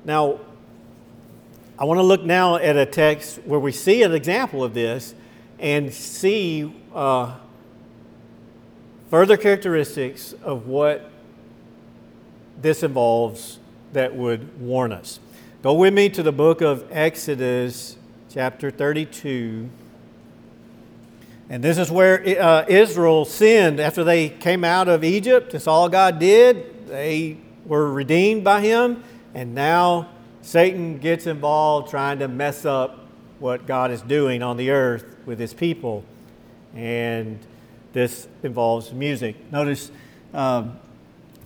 Now, 0.05 0.39
I 1.81 1.85
want 1.85 1.97
to 1.97 2.03
look 2.03 2.23
now 2.23 2.57
at 2.57 2.77
a 2.77 2.85
text 2.85 3.39
where 3.47 3.59
we 3.59 3.73
see 3.73 4.03
an 4.03 4.13
example 4.13 4.63
of 4.63 4.75
this 4.75 5.15
and 5.59 5.91
see 5.91 6.71
uh, 6.95 7.35
further 9.09 9.39
characteristics 9.39 10.35
of 10.43 10.67
what 10.67 11.11
this 12.61 12.83
involves 12.83 13.61
that 13.95 14.15
would 14.15 14.61
warn 14.61 14.93
us. 14.93 15.21
Go 15.63 15.73
with 15.73 15.95
me 15.95 16.11
to 16.11 16.23
the 16.23 16.33
book 16.33 16.61
of 16.61 16.87
Exodus, 16.91 17.97
chapter 18.29 18.71
32. 18.71 19.71
And 21.49 21.65
this 21.65 21.79
is 21.79 21.91
where 21.91 22.23
uh, 22.43 22.67
Israel 22.69 23.25
sinned 23.25 23.81
after 23.81 24.05
they 24.05 24.29
came 24.29 24.65
out 24.65 24.89
of 24.89 25.03
Egypt. 25.03 25.53
That's 25.53 25.67
all 25.67 25.89
God 25.89 26.19
did. 26.19 26.89
They 26.89 27.39
were 27.65 27.91
redeemed 27.91 28.45
by 28.45 28.61
Him. 28.61 29.03
And 29.35 29.55
now 29.55 30.11
Satan 30.43 30.99
gets 30.99 31.27
involved 31.27 31.91
trying 31.91 32.19
to 32.21 32.29
mess 32.29 32.65
up 32.65 33.07
what 33.39 33.67
God 33.67 33.91
is 33.91 34.03
doing 34.03 34.43
on 34.43 34.57
the 34.57 34.71
earth 34.71 35.17
with 35.27 35.39
His 35.39 35.55
people. 35.55 36.05
And 36.75 37.39
this 37.93 38.29
involves 38.43 38.93
music. 38.93 39.37
Notice 39.51 39.91
um, 40.33 40.79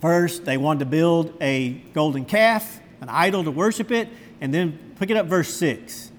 first, 0.01 0.45
they 0.45 0.57
wanted 0.57 0.79
to 0.79 0.85
build 0.85 1.33
a 1.41 1.69
golden 1.93 2.25
calf, 2.25 2.79
an 3.01 3.09
idol 3.09 3.43
to 3.43 3.51
worship 3.51 3.91
it. 3.91 4.09
And 4.41 4.53
then 4.53 4.95
pick 4.99 5.09
it 5.09 5.17
up, 5.17 5.27
verse 5.27 5.53
6. 5.53 6.11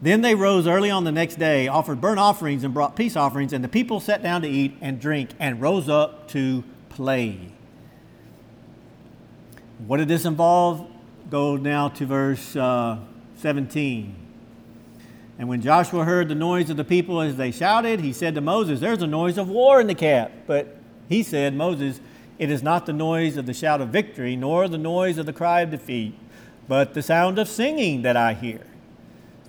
Then 0.00 0.20
they 0.20 0.34
rose 0.34 0.66
early 0.66 0.90
on 0.90 1.04
the 1.04 1.12
next 1.12 1.36
day, 1.36 1.66
offered 1.66 2.00
burnt 2.00 2.20
offerings, 2.20 2.62
and 2.62 2.72
brought 2.72 2.94
peace 2.94 3.16
offerings, 3.16 3.52
and 3.52 3.64
the 3.64 3.68
people 3.68 3.98
sat 3.98 4.22
down 4.22 4.42
to 4.42 4.48
eat 4.48 4.76
and 4.80 5.00
drink 5.00 5.30
and 5.40 5.60
rose 5.60 5.88
up 5.88 6.28
to 6.28 6.62
play. 6.88 7.52
What 9.86 9.96
did 9.96 10.08
this 10.08 10.24
involve? 10.24 10.88
Go 11.30 11.56
now 11.56 11.88
to 11.88 12.06
verse 12.06 12.56
uh, 12.56 12.98
17. 13.36 14.14
And 15.38 15.48
when 15.48 15.60
Joshua 15.60 16.04
heard 16.04 16.28
the 16.28 16.34
noise 16.34 16.70
of 16.70 16.76
the 16.76 16.84
people 16.84 17.20
as 17.20 17.36
they 17.36 17.52
shouted, 17.52 18.00
he 18.00 18.12
said 18.12 18.34
to 18.34 18.40
Moses, 18.40 18.80
There's 18.80 19.02
a 19.02 19.06
noise 19.06 19.36
of 19.38 19.48
war 19.48 19.80
in 19.80 19.86
the 19.86 19.94
camp. 19.94 20.32
But 20.46 20.76
he 21.08 21.22
said, 21.22 21.54
Moses, 21.54 22.00
it 22.38 22.50
is 22.50 22.62
not 22.62 22.86
the 22.86 22.92
noise 22.92 23.36
of 23.36 23.46
the 23.46 23.54
shout 23.54 23.80
of 23.80 23.90
victory, 23.90 24.36
nor 24.36 24.68
the 24.68 24.78
noise 24.78 25.18
of 25.18 25.26
the 25.26 25.32
cry 25.32 25.60
of 25.60 25.70
defeat, 25.70 26.14
but 26.66 26.94
the 26.94 27.02
sound 27.02 27.38
of 27.38 27.48
singing 27.48 28.02
that 28.02 28.16
I 28.16 28.34
hear. 28.34 28.66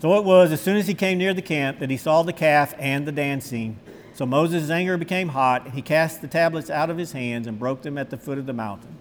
So 0.01 0.17
it 0.17 0.23
was 0.23 0.51
as 0.51 0.61
soon 0.61 0.77
as 0.77 0.87
he 0.87 0.93
came 0.93 1.17
near 1.17 1.33
the 1.33 1.41
camp 1.41 1.79
that 1.79 1.89
he 1.89 1.97
saw 1.97 2.23
the 2.23 2.33
calf 2.33 2.73
and 2.77 3.05
the 3.07 3.11
dancing. 3.11 3.79
So 4.13 4.25
Moses' 4.25 4.69
anger 4.69 4.97
became 4.97 5.29
hot, 5.29 5.65
and 5.65 5.73
he 5.73 5.81
cast 5.81 6.21
the 6.21 6.27
tablets 6.27 6.69
out 6.69 6.89
of 6.89 6.97
his 6.97 7.13
hands 7.13 7.47
and 7.47 7.57
broke 7.57 7.83
them 7.83 7.97
at 7.97 8.09
the 8.09 8.17
foot 8.17 8.37
of 8.37 8.45
the 8.45 8.53
mountain. 8.53 8.98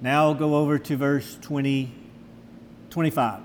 Now 0.00 0.32
go 0.32 0.56
over 0.56 0.78
to 0.78 0.96
verse 0.96 1.38
20, 1.40 1.92
25. 2.90 3.40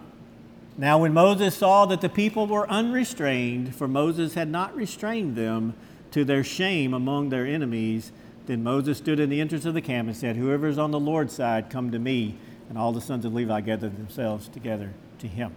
Now, 0.77 0.97
when 0.99 1.13
Moses 1.13 1.57
saw 1.57 1.85
that 1.87 1.99
the 1.99 2.07
people 2.07 2.47
were 2.47 2.69
unrestrained, 2.69 3.75
for 3.75 3.85
Moses 3.85 4.35
had 4.35 4.47
not 4.47 4.73
restrained 4.73 5.35
them 5.35 5.73
to 6.11 6.23
their 6.23 6.41
shame 6.41 6.93
among 6.93 7.29
their 7.29 7.45
enemies, 7.45 8.13
then 8.45 8.63
Moses 8.63 8.97
stood 8.97 9.19
in 9.19 9.29
the 9.29 9.41
entrance 9.41 9.65
of 9.65 9.73
the 9.73 9.81
camp 9.81 10.07
and 10.07 10.15
said, 10.15 10.37
Whoever 10.37 10.67
is 10.67 10.77
on 10.77 10.91
the 10.91 10.99
Lord's 10.99 11.33
side, 11.33 11.69
come 11.69 11.91
to 11.91 11.99
me. 11.99 12.37
And 12.69 12.77
all 12.77 12.93
the 12.93 13.01
sons 13.01 13.25
of 13.25 13.33
Levi 13.33 13.59
gathered 13.61 13.97
themselves 13.97 14.47
together 14.47 14.93
to 15.19 15.27
him. 15.27 15.53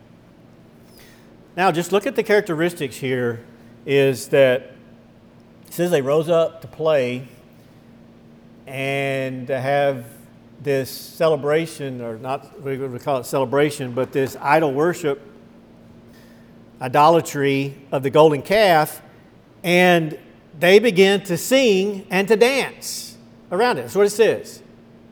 Now, 1.57 1.71
just 1.71 1.93
look 1.93 2.07
at 2.07 2.17
the 2.17 2.23
characteristics 2.23 2.97
here 2.97 3.45
is 3.87 4.29
that 4.29 4.73
it 5.67 5.73
says 5.73 5.91
they 5.91 6.03
rose 6.03 6.29
up 6.29 6.63
to 6.63 6.67
play 6.67 7.29
and 8.67 9.47
to 9.47 9.61
have 9.61 10.05
this 10.63 10.91
celebration, 10.91 12.01
or 12.01 12.19
not, 12.19 12.61
we 12.63 12.79
would 12.79 13.03
call 13.03 13.19
it 13.19 13.27
celebration, 13.27 13.93
but 13.93 14.13
this 14.13 14.37
idol 14.41 14.73
worship, 14.73 15.21
idolatry 16.81 17.77
of 17.91 18.03
the 18.03 18.11
golden 18.11 18.43
calf, 18.43 19.03
and 19.65 20.19
they 20.59 20.79
begin 20.79 21.23
to 21.23 21.37
sing 21.37 22.07
and 22.11 22.29
to 22.29 22.37
dance 22.37 23.17
around 23.51 23.79
it. 23.79 23.83
That's 23.83 23.95
what 23.95 24.07
it 24.07 24.11
says. 24.11 24.63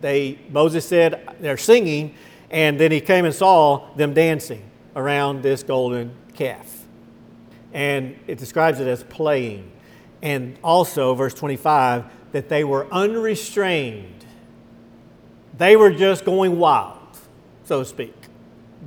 They, 0.00 0.38
Moses 0.50 0.86
said 0.86 1.36
they're 1.40 1.56
singing, 1.56 2.14
and 2.50 2.78
then 2.78 2.90
he 2.90 3.00
came 3.00 3.24
and 3.24 3.34
saw 3.34 3.92
them 3.94 4.14
dancing 4.14 4.62
around 4.96 5.42
this 5.42 5.62
golden 5.62 6.12
calf. 6.34 6.84
And 7.72 8.18
it 8.26 8.38
describes 8.38 8.80
it 8.80 8.88
as 8.88 9.04
playing. 9.04 9.70
And 10.22 10.58
also, 10.62 11.14
verse 11.14 11.34
25, 11.34 12.04
that 12.32 12.48
they 12.48 12.64
were 12.64 12.86
unrestrained. 12.92 14.26
They 15.60 15.76
were 15.76 15.90
just 15.90 16.24
going 16.24 16.58
wild, 16.58 16.96
so 17.64 17.80
to 17.80 17.84
speak. 17.84 18.14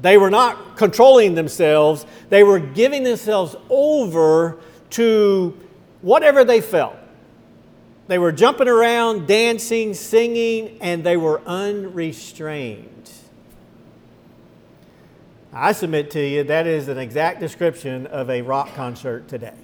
They 0.01 0.17
were 0.17 0.31
not 0.31 0.75
controlling 0.75 1.35
themselves, 1.35 2.03
they 2.29 2.43
were 2.43 2.57
giving 2.57 3.03
themselves 3.03 3.55
over 3.69 4.57
to 4.89 5.55
whatever 6.01 6.43
they 6.43 6.61
felt. 6.61 6.95
They 8.07 8.17
were 8.17 8.31
jumping 8.31 8.67
around, 8.67 9.27
dancing, 9.27 9.93
singing, 9.93 10.79
and 10.81 11.03
they 11.03 11.15
were 11.15 11.43
unrestrained. 11.45 13.11
I 15.53 15.73
submit 15.73 16.09
to 16.11 16.27
you 16.27 16.43
that 16.45 16.65
is 16.65 16.87
an 16.87 16.97
exact 16.97 17.39
description 17.39 18.07
of 18.07 18.31
a 18.31 18.41
rock 18.41 18.73
concert 18.73 19.27
today. 19.27 19.62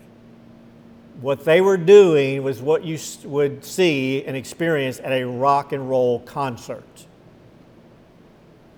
What 1.21 1.43
they 1.43 1.59
were 1.59 1.75
doing 1.75 2.43
was 2.43 2.61
what 2.61 2.85
you 2.85 2.97
would 3.25 3.65
see 3.65 4.23
and 4.23 4.37
experience 4.37 5.01
at 5.01 5.11
a 5.11 5.25
rock 5.25 5.73
and 5.73 5.89
roll 5.89 6.19
concert. 6.19 7.05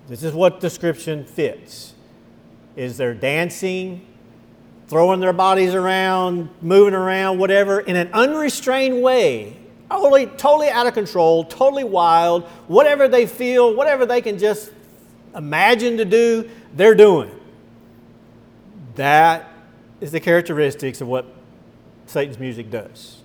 This 0.07 0.23
is 0.23 0.33
what 0.33 0.59
description 0.59 1.23
fits. 1.23 1.93
Is 2.75 2.97
they're 2.97 3.13
dancing, 3.13 4.07
throwing 4.87 5.19
their 5.19 5.33
bodies 5.33 5.75
around, 5.75 6.49
moving 6.61 6.95
around, 6.95 7.37
whatever, 7.37 7.79
in 7.79 7.95
an 7.95 8.09
unrestrained 8.11 9.03
way. 9.03 9.57
Totally, 9.89 10.25
totally 10.25 10.69
out 10.69 10.87
of 10.87 10.93
control, 10.93 11.43
totally 11.43 11.83
wild, 11.83 12.45
whatever 12.67 13.07
they 13.07 13.25
feel, 13.27 13.75
whatever 13.75 14.05
they 14.05 14.21
can 14.21 14.39
just 14.39 14.71
imagine 15.35 15.97
to 15.97 16.05
do, 16.05 16.49
they're 16.73 16.95
doing. 16.95 17.29
That 18.95 19.49
is 19.99 20.11
the 20.11 20.19
characteristics 20.19 21.01
of 21.01 21.07
what 21.07 21.25
Satan's 22.11 22.39
music 22.39 22.69
does. 22.69 23.21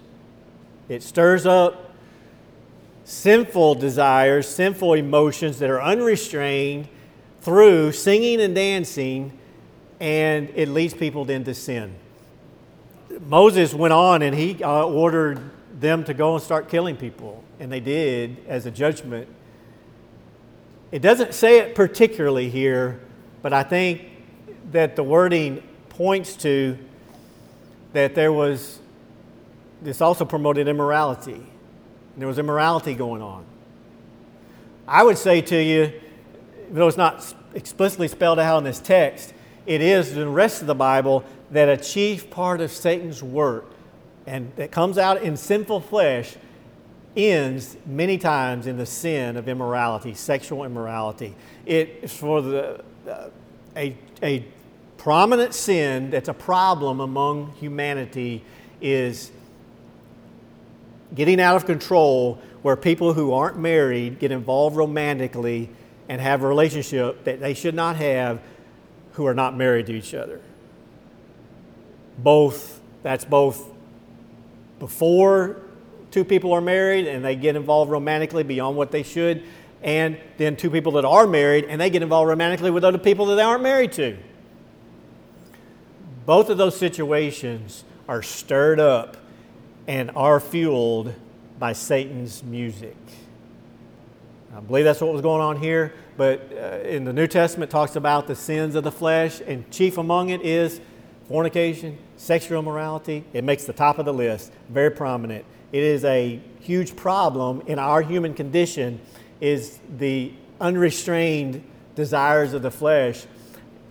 It 0.89 1.03
stirs 1.03 1.45
up 1.45 1.93
sinful 3.03 3.75
desires, 3.75 4.49
sinful 4.49 4.95
emotions 4.95 5.59
that 5.59 5.71
are 5.71 5.83
unrestrained 5.83 6.87
through 7.41 7.91
singing 7.93 8.41
and 8.41 8.55
dancing, 8.55 9.37
and 9.99 10.51
it 10.55 10.69
leads 10.69 10.95
people 10.95 11.25
then 11.25 11.43
to 11.45 11.55
sin. 11.55 11.95
Moses 13.27 13.75
went 13.75 13.93
on 13.93 14.23
and 14.23 14.37
he 14.37 14.63
uh, 14.63 14.85
ordered 14.85 15.41
them 15.81 16.05
to 16.05 16.15
go 16.15 16.35
and 16.35 16.43
start 16.43 16.69
killing 16.69 16.97
people, 16.97 17.43
and 17.59 17.73
they 17.73 17.81
did 17.81 18.37
as 18.47 18.67
a 18.67 18.71
judgment. 18.71 19.29
It 20.93 21.03
doesn't 21.03 21.35
say 21.35 21.59
it 21.59 21.75
particularly 21.75 22.51
here, 22.51 23.01
but 23.43 23.53
I 23.53 23.65
think 23.65 24.03
that 24.71 24.95
the 24.95 25.03
wording 25.03 25.63
points 25.89 26.37
to 26.37 26.79
that 27.97 28.15
there 28.15 28.33
was, 28.33 28.79
this 29.81 30.01
also 30.01 30.25
promoted 30.25 30.69
immorality. 30.69 31.47
There 32.17 32.29
was 32.29 32.39
immorality 32.39 32.95
going 32.95 33.23
on. 33.23 33.45
I 34.87 35.03
would 35.03 35.19
say 35.19 35.41
to 35.41 35.63
you, 35.63 35.93
though 36.71 36.89
it's 36.89 36.97
not 36.97 37.35
explicitly 37.55 38.09
spelled 38.09 38.39
out 38.39 38.59
in 38.59 38.65
this 38.65 38.81
text, 38.81 39.33
it 39.67 39.81
is 39.81 40.13
in 40.13 40.19
the 40.21 40.29
rest 40.29 40.61
of 40.61 40.67
the 40.67 40.75
Bible 40.75 41.25
that 41.51 41.69
a 41.69 41.77
chief 41.77 42.31
part 42.31 42.61
of 42.61 42.71
Satan's 42.71 43.23
work 43.23 43.67
and 44.27 44.53
that 44.57 44.71
comes 44.71 44.99
out 44.99 45.23
in 45.23 45.37
sinful 45.37 45.81
flesh 45.81 46.37
ends 47.17 47.77
many 47.87 48.19
times 48.19 48.67
in 48.67 48.77
the 48.77 48.87
sin 48.87 49.37
of 49.37 49.49
immorality, 49.49 50.15
sexual 50.15 50.65
immorality. 50.65 51.35
It 51.65 52.01
is 52.03 52.13
for 52.13 52.43
the 52.43 52.81
uh, 53.09 53.31
a, 53.77 53.97
a 54.23 54.45
prominent 55.07 55.55
sin 55.55 56.11
that's 56.11 56.29
a 56.29 56.35
problem 56.35 56.99
among 56.99 57.53
humanity 57.61 58.43
is 58.81 59.31
getting 61.15 61.41
out 61.41 61.55
of 61.55 61.65
control 61.65 62.43
where 62.63 62.75
people 62.75 63.13
who 63.15 63.33
aren't 63.33 63.57
married 63.57 64.19
get 64.19 64.33
involved 64.33 64.75
romantically 64.75 65.71
and 66.09 66.21
have 66.21 66.43
a 66.43 66.49
relationship 66.49 67.23
that 67.23 67.39
they 67.39 67.55
should 67.55 67.73
not 67.73 67.95
have 67.95 68.41
who 69.13 69.25
are 69.25 69.33
not 69.33 69.57
married 69.57 69.87
to 69.87 69.93
each 69.93 70.13
other. 70.13 70.41
Both, 72.19 72.81
that's 73.05 73.25
both 73.25 73.65
before 74.81 75.63
two 76.11 76.25
people 76.25 76.53
are 76.53 76.61
married 76.61 77.07
and 77.07 77.25
they 77.25 77.37
get 77.37 77.55
involved 77.55 77.93
romantically 77.93 78.43
beyond 78.43 78.77
what 78.77 78.91
they 78.91 79.05
should, 79.05 79.45
and 79.85 80.19
then 80.37 80.57
two 80.57 80.69
people 80.69 80.91
that 80.91 81.05
are 81.05 81.29
married 81.29 81.67
and 81.67 81.81
they 81.81 81.91
get 81.91 82.03
involved 82.03 82.29
romantically 82.29 82.73
with 82.73 82.83
other 82.83 82.99
people 82.99 83.27
that 83.27 83.37
they 83.37 83.43
aren't 83.43 83.63
married 83.63 83.93
to. 83.93 84.17
Both 86.27 86.51
of 86.51 86.59
those 86.59 86.77
situations 86.77 87.85
are 88.09 88.23
stirred 88.23 88.81
up 88.81 89.17
and 89.87 90.11
are 90.17 90.41
fueled 90.41 91.15
by 91.59 91.73
Satan's 91.73 92.43
music. 92.43 92.97
I 94.55 94.61
believe 94.61 94.85
that's 94.85 95.01
what 95.01 95.13
was 95.13 95.23
going 95.23 95.41
on 95.41 95.59
here, 95.61 95.95
but 96.17 96.53
uh, 96.53 96.79
in 96.87 97.05
the 97.05 97.13
New 97.13 97.27
Testament 97.27 97.71
talks 97.71 97.95
about 97.95 98.27
the 98.27 98.35
sins 98.35 98.75
of 98.75 98.85
the 98.85 98.91
flesh, 98.91 99.41
and 99.47 99.71
chief 99.71 99.99
among 99.99 100.31
it 100.31 100.43
is 100.43 100.81
fornication, 101.29 101.97
sexual 102.17 102.59
immorality. 102.59 103.25
It 103.33 103.45
makes 103.45 103.65
the 103.65 103.73
top 103.73 103.99
of 103.99 104.05
the 104.05 104.13
list, 104.13 104.53
very 104.69 104.91
prominent. 104.91 105.45
It 105.73 105.83
is 105.83 106.05
a 106.05 106.41
huge 106.61 106.97
problem 106.97 107.63
in 107.67 107.79
our 107.79 108.03
human 108.03 108.35
condition 108.35 109.01
is 109.41 109.79
the 109.99 110.33
unrestrained 110.61 111.63
desires 111.95 112.53
of 112.53 112.63
the 112.63 112.71
flesh. 112.71 113.27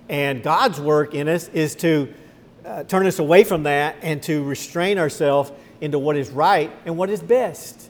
And 0.09 0.43
God's 0.43 0.79
work 0.79 1.13
in 1.13 1.27
us 1.27 1.47
is 1.49 1.75
to 1.75 2.13
uh, 2.65 2.83
turn 2.83 3.05
us 3.05 3.19
away 3.19 3.43
from 3.43 3.63
that 3.63 3.95
and 4.01 4.21
to 4.23 4.43
restrain 4.43 4.97
ourselves 4.97 5.51
into 5.81 5.99
what 5.99 6.15
is 6.15 6.29
right 6.29 6.71
and 6.85 6.97
what 6.97 7.09
is 7.09 7.21
best. 7.21 7.89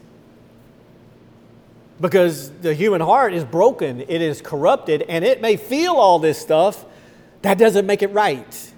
Because 2.00 2.50
the 2.50 2.74
human 2.74 3.00
heart 3.00 3.32
is 3.32 3.42
broken, 3.42 4.02
it 4.02 4.20
is 4.20 4.42
corrupted, 4.42 5.02
and 5.02 5.24
it 5.24 5.40
may 5.40 5.56
feel 5.56 5.94
all 5.94 6.18
this 6.18 6.38
stuff. 6.38 6.84
That 7.40 7.56
doesn't 7.56 7.86
make 7.86 8.02
it 8.02 8.08
right. 8.08 8.72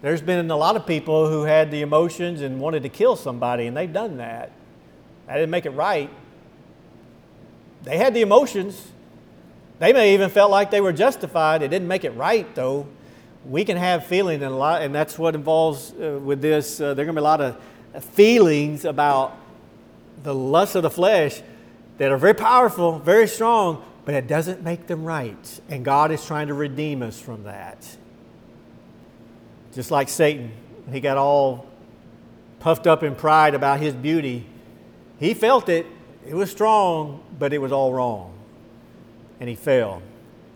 There's 0.00 0.22
been 0.22 0.50
a 0.50 0.56
lot 0.56 0.76
of 0.76 0.86
people 0.86 1.28
who 1.28 1.42
had 1.42 1.70
the 1.70 1.82
emotions 1.82 2.40
and 2.40 2.58
wanted 2.58 2.84
to 2.84 2.88
kill 2.88 3.16
somebody, 3.16 3.66
and 3.66 3.76
they've 3.76 3.92
done 3.92 4.16
that. 4.16 4.50
That 5.26 5.34
didn't 5.34 5.50
make 5.50 5.66
it 5.66 5.70
right. 5.70 6.10
They 7.82 7.98
had 7.98 8.14
the 8.14 8.22
emotions. 8.22 8.82
They 9.78 9.92
may 9.92 10.14
even 10.14 10.30
felt 10.30 10.50
like 10.50 10.70
they 10.70 10.80
were 10.80 10.92
justified. 10.92 11.62
It 11.62 11.68
didn't 11.68 11.88
make 11.88 12.04
it 12.04 12.10
right, 12.10 12.52
though. 12.54 12.86
We 13.44 13.64
can 13.64 13.76
have 13.76 14.06
feeling, 14.06 14.42
and 14.42 14.52
a 14.52 14.56
lot, 14.56 14.82
and 14.82 14.94
that's 14.94 15.18
what 15.18 15.34
involves 15.34 15.92
uh, 15.92 16.20
with 16.22 16.40
this. 16.40 16.80
Uh, 16.80 16.94
there 16.94 17.02
are 17.02 17.06
going 17.06 17.16
to 17.16 17.20
be 17.20 17.20
a 17.20 17.22
lot 17.22 17.40
of 17.40 17.56
feelings 18.04 18.84
about 18.84 19.36
the 20.22 20.34
lust 20.34 20.76
of 20.76 20.82
the 20.82 20.90
flesh 20.90 21.42
that 21.98 22.12
are 22.12 22.16
very 22.16 22.34
powerful, 22.34 22.98
very 22.98 23.26
strong, 23.26 23.84
but 24.04 24.14
it 24.14 24.26
doesn't 24.26 24.62
make 24.62 24.86
them 24.86 25.04
right. 25.04 25.60
And 25.68 25.84
God 25.84 26.10
is 26.10 26.24
trying 26.24 26.48
to 26.48 26.54
redeem 26.54 27.02
us 27.02 27.20
from 27.20 27.44
that. 27.44 27.96
Just 29.74 29.90
like 29.90 30.08
Satan, 30.08 30.52
he 30.90 31.00
got 31.00 31.16
all 31.16 31.66
puffed 32.60 32.86
up 32.86 33.02
in 33.02 33.14
pride 33.14 33.54
about 33.54 33.80
his 33.80 33.94
beauty. 33.94 34.46
He 35.18 35.34
felt 35.34 35.68
it, 35.68 35.86
it 36.26 36.34
was 36.34 36.50
strong, 36.50 37.22
but 37.38 37.52
it 37.52 37.58
was 37.58 37.72
all 37.72 37.92
wrong. 37.92 38.34
And 39.40 39.48
he 39.48 39.56
fell. 39.56 40.02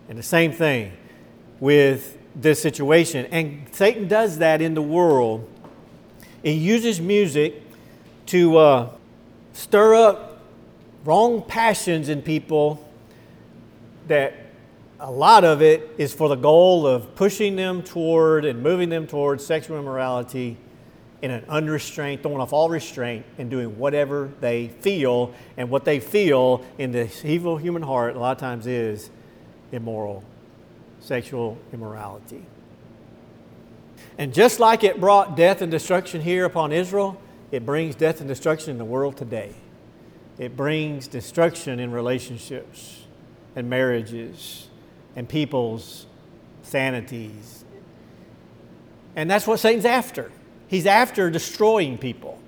And 0.09 0.19
the 0.19 0.23
same 0.23 0.53
thing 0.53 0.93
with 1.59 2.16
this 2.37 2.61
situation. 2.61 3.27
And 3.31 3.67
Satan 3.73 4.07
does 4.07 4.39
that 4.39 4.61
in 4.61 4.75
the 4.75 4.83
world 4.83 5.49
He 6.43 6.53
uses 6.53 7.01
music 7.01 7.63
to 8.27 8.59
uh, 8.59 8.91
stir 9.53 9.95
up 9.95 10.43
wrong 11.05 11.43
passions 11.43 12.09
in 12.09 12.23
people 12.23 12.87
that 14.09 14.35
a 15.01 15.11
lot 15.11 15.45
of 15.45 15.63
it 15.63 15.91
is 15.99 16.13
for 16.13 16.29
the 16.29 16.37
goal 16.37 16.87
of 16.87 17.15
pushing 17.15 17.57
them 17.57 17.83
toward 17.83 18.45
and 18.45 18.63
moving 18.63 18.89
them 18.89 19.07
towards 19.07 19.45
sexual 19.45 19.79
immorality 19.79 20.57
in 21.23 21.31
an 21.31 21.45
unrestrained, 21.49 22.23
throwing 22.23 22.41
off 22.41 22.53
all 22.53 22.69
restraint 22.69 23.25
and 23.39 23.51
doing 23.51 23.79
whatever 23.79 24.31
they 24.41 24.69
feel. 24.69 25.35
And 25.57 25.71
what 25.71 25.85
they 25.85 26.01
feel 26.01 26.65
in 26.79 26.93
the 26.93 27.11
evil 27.25 27.57
human 27.57 27.83
heart 27.83 28.17
a 28.17 28.19
lot 28.19 28.33
of 28.33 28.39
times 28.39 28.67
is 28.67 29.11
immoral, 29.73 30.23
sexual 31.07 31.57
immorality. 31.73 32.45
And 34.19 34.35
just 34.35 34.59
like 34.59 34.83
it 34.83 34.99
brought 34.99 35.37
death 35.37 35.63
and 35.63 35.71
destruction 35.71 36.21
here 36.21 36.45
upon 36.45 36.73
Israel, 36.73 37.21
it 37.53 37.65
brings 37.65 37.95
death 37.95 38.19
and 38.21 38.29
destruction 38.29 38.73
in 38.73 38.79
the 38.79 38.85
world 38.85 39.17
today. 39.17 39.55
It 40.39 40.57
brings 40.57 41.07
destruction 41.07 41.79
in 41.79 41.93
relationships 41.93 43.05
and 43.55 43.71
marriages 43.71 44.69
and 45.15 45.29
people's 45.29 46.07
sanities. 46.63 47.65
And 49.15 49.31
that's 49.31 49.47
what 49.47 49.61
Satan's 49.61 49.85
after. 49.85 50.33
He's 50.67 50.87
after 50.87 51.31
destroying 51.31 51.99
people. 51.99 52.39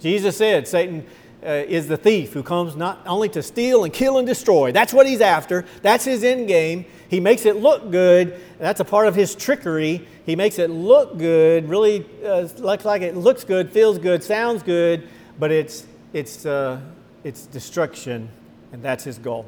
Jesus 0.00 0.38
said, 0.38 0.66
Satan 0.66 1.06
uh, 1.44 1.64
is 1.68 1.88
the 1.88 1.96
thief 1.96 2.32
who 2.32 2.42
comes 2.42 2.76
not 2.76 3.00
only 3.06 3.28
to 3.30 3.42
steal 3.42 3.84
and 3.84 3.92
kill 3.92 4.18
and 4.18 4.26
destroy. 4.26 4.72
That's 4.72 4.92
what 4.92 5.06
he's 5.06 5.20
after. 5.20 5.64
That's 5.82 6.04
his 6.04 6.22
end 6.22 6.48
game. 6.48 6.84
He 7.08 7.18
makes 7.18 7.46
it 7.46 7.56
look 7.56 7.90
good. 7.90 8.40
That's 8.58 8.80
a 8.80 8.84
part 8.84 9.08
of 9.08 9.14
his 9.14 9.34
trickery. 9.34 10.06
He 10.26 10.36
makes 10.36 10.58
it 10.58 10.70
look 10.70 11.18
good, 11.18 11.68
really 11.68 12.06
uh, 12.24 12.48
looks 12.58 12.84
like 12.84 13.02
it 13.02 13.16
looks 13.16 13.42
good, 13.44 13.70
feels 13.70 13.98
good, 13.98 14.22
sounds 14.22 14.62
good, 14.62 15.08
but 15.38 15.50
it's, 15.50 15.86
it's, 16.12 16.46
uh, 16.46 16.80
it's 17.24 17.46
destruction, 17.46 18.28
and 18.72 18.82
that's 18.82 19.04
his 19.04 19.18
goal. 19.18 19.46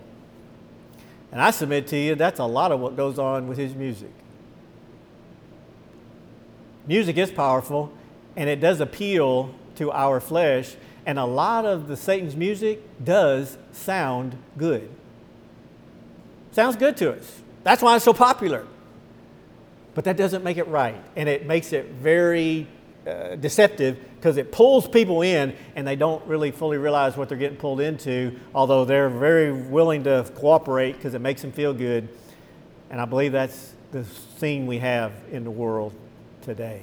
And 1.30 1.40
I 1.40 1.50
submit 1.50 1.86
to 1.88 1.96
you, 1.96 2.14
that's 2.14 2.40
a 2.40 2.44
lot 2.44 2.72
of 2.72 2.80
what 2.80 2.96
goes 2.96 3.18
on 3.18 3.48
with 3.48 3.58
his 3.58 3.74
music. 3.74 4.12
Music 6.86 7.16
is 7.16 7.30
powerful, 7.30 7.92
and 8.34 8.50
it 8.50 8.60
does 8.60 8.80
appeal 8.80 9.54
to 9.76 9.92
our 9.92 10.20
flesh 10.20 10.74
and 11.04 11.18
a 11.18 11.24
lot 11.24 11.64
of 11.64 11.88
the 11.88 11.96
Satan's 11.96 12.36
music 12.36 12.80
does 13.02 13.58
sound 13.72 14.36
good. 14.56 14.88
Sounds 16.52 16.76
good 16.76 16.96
to 16.98 17.12
us. 17.12 17.40
That's 17.64 17.82
why 17.82 17.96
it's 17.96 18.04
so 18.04 18.12
popular. 18.12 18.66
But 19.94 20.04
that 20.04 20.16
doesn't 20.16 20.44
make 20.44 20.56
it 20.56 20.68
right. 20.68 21.02
And 21.16 21.28
it 21.28 21.46
makes 21.46 21.72
it 21.72 21.86
very 21.86 22.66
uh, 23.06 23.36
deceptive 23.36 23.98
because 24.16 24.36
it 24.36 24.52
pulls 24.52 24.86
people 24.86 25.22
in 25.22 25.56
and 25.74 25.86
they 25.86 25.96
don't 25.96 26.24
really 26.26 26.50
fully 26.50 26.78
realize 26.78 27.16
what 27.16 27.28
they're 27.28 27.38
getting 27.38 27.58
pulled 27.58 27.80
into, 27.80 28.38
although 28.54 28.84
they're 28.84 29.08
very 29.08 29.52
willing 29.52 30.04
to 30.04 30.30
cooperate 30.36 30.92
because 30.92 31.14
it 31.14 31.20
makes 31.20 31.42
them 31.42 31.52
feel 31.52 31.74
good. 31.74 32.08
And 32.90 33.00
I 33.00 33.04
believe 33.04 33.32
that's 33.32 33.72
the 33.90 34.04
scene 34.38 34.66
we 34.66 34.78
have 34.78 35.12
in 35.30 35.44
the 35.44 35.50
world 35.50 35.92
today. 36.42 36.82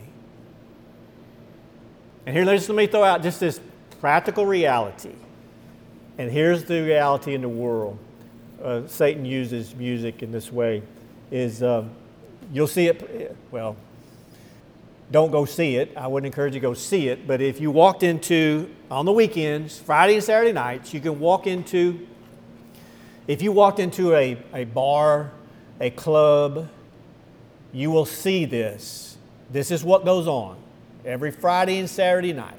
And 2.25 2.36
here, 2.36 2.45
let 2.45 2.69
me 2.69 2.88
throw 2.88 3.03
out 3.03 3.23
just 3.23 3.39
this 3.39 3.60
practical 4.00 4.46
reality. 4.46 5.16
And 6.18 6.32
here's 6.32 6.66
the 6.66 6.82
reality 6.82 7.34
in 7.34 7.42
the 7.42 7.50
world. 7.50 7.98
Uh, 8.62 8.88
Satan 8.88 9.26
uses 9.26 9.76
music 9.76 10.22
in 10.22 10.32
this 10.32 10.52
way. 10.52 10.84
Is 11.32 11.64
um, 11.64 11.92
you'll 12.52 12.68
see 12.68 12.88
it. 12.88 13.36
Well, 13.52 13.76
don't 15.12 15.32
go 15.32 15.46
see 15.46 15.78
it. 15.78 15.96
I 15.96 16.08
wouldn't 16.08 16.28
encourage 16.28 16.54
you 16.54 16.60
to 16.60 16.68
go 16.68 16.74
see 16.74 17.08
it. 17.08 17.26
But 17.26 17.42
if 17.42 17.62
you 17.62 17.72
walked 17.72 18.04
into 18.04 18.70
on 18.92 19.06
the 19.06 19.14
weekends, 19.14 19.80
Friday 19.80 20.16
and 20.16 20.24
Saturday 20.24 20.52
nights, 20.52 20.94
you 20.94 21.00
can 21.00 21.20
walk 21.20 21.48
into. 21.48 22.08
If 23.28 23.42
you 23.42 23.52
walked 23.52 23.80
into 23.80 24.16
a, 24.16 24.38
a 24.54 24.66
bar, 24.66 25.32
a 25.80 25.92
club, 25.92 26.68
you 27.72 27.92
will 27.92 28.06
see 28.06 28.46
this. 28.46 29.18
This 29.52 29.72
is 29.72 29.84
what 29.84 30.04
goes 30.04 30.28
on 30.28 30.58
every 31.06 31.32
Friday 31.32 31.78
and 31.78 31.90
Saturday 31.90 32.34
night 32.34 32.56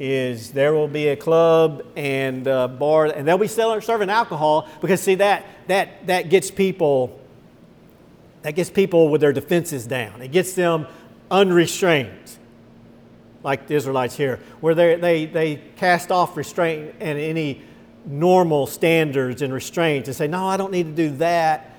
is 0.00 0.52
there 0.52 0.72
will 0.72 0.88
be 0.88 1.08
a 1.08 1.16
club 1.16 1.84
and 1.96 2.46
a 2.46 2.68
bar, 2.68 3.06
and 3.06 3.26
they'll 3.26 3.38
be 3.38 3.48
selling, 3.48 3.80
serving 3.80 4.10
alcohol 4.10 4.68
because 4.80 5.00
see 5.00 5.16
that 5.16 5.44
that 5.66 6.06
that 6.06 6.28
gets 6.28 6.50
people 6.50 7.18
that 8.42 8.52
gets 8.52 8.70
people 8.70 9.08
with 9.08 9.20
their 9.20 9.32
defenses 9.32 9.86
down. 9.86 10.22
It 10.22 10.30
gets 10.30 10.52
them 10.52 10.86
unrestrained, 11.30 12.36
like 13.42 13.66
the 13.66 13.74
Israelites 13.74 14.16
here, 14.16 14.38
where 14.60 14.74
they 14.74 14.94
they 14.96 15.26
they 15.26 15.56
cast 15.76 16.12
off 16.12 16.36
restraint 16.36 16.94
and 17.00 17.18
any 17.18 17.62
normal 18.06 18.66
standards 18.66 19.42
and 19.42 19.52
restraints 19.52 20.08
and 20.08 20.16
say, 20.16 20.26
no, 20.26 20.46
I 20.46 20.56
don't 20.56 20.72
need 20.72 20.84
to 20.84 20.92
do 20.92 21.16
that. 21.16 21.74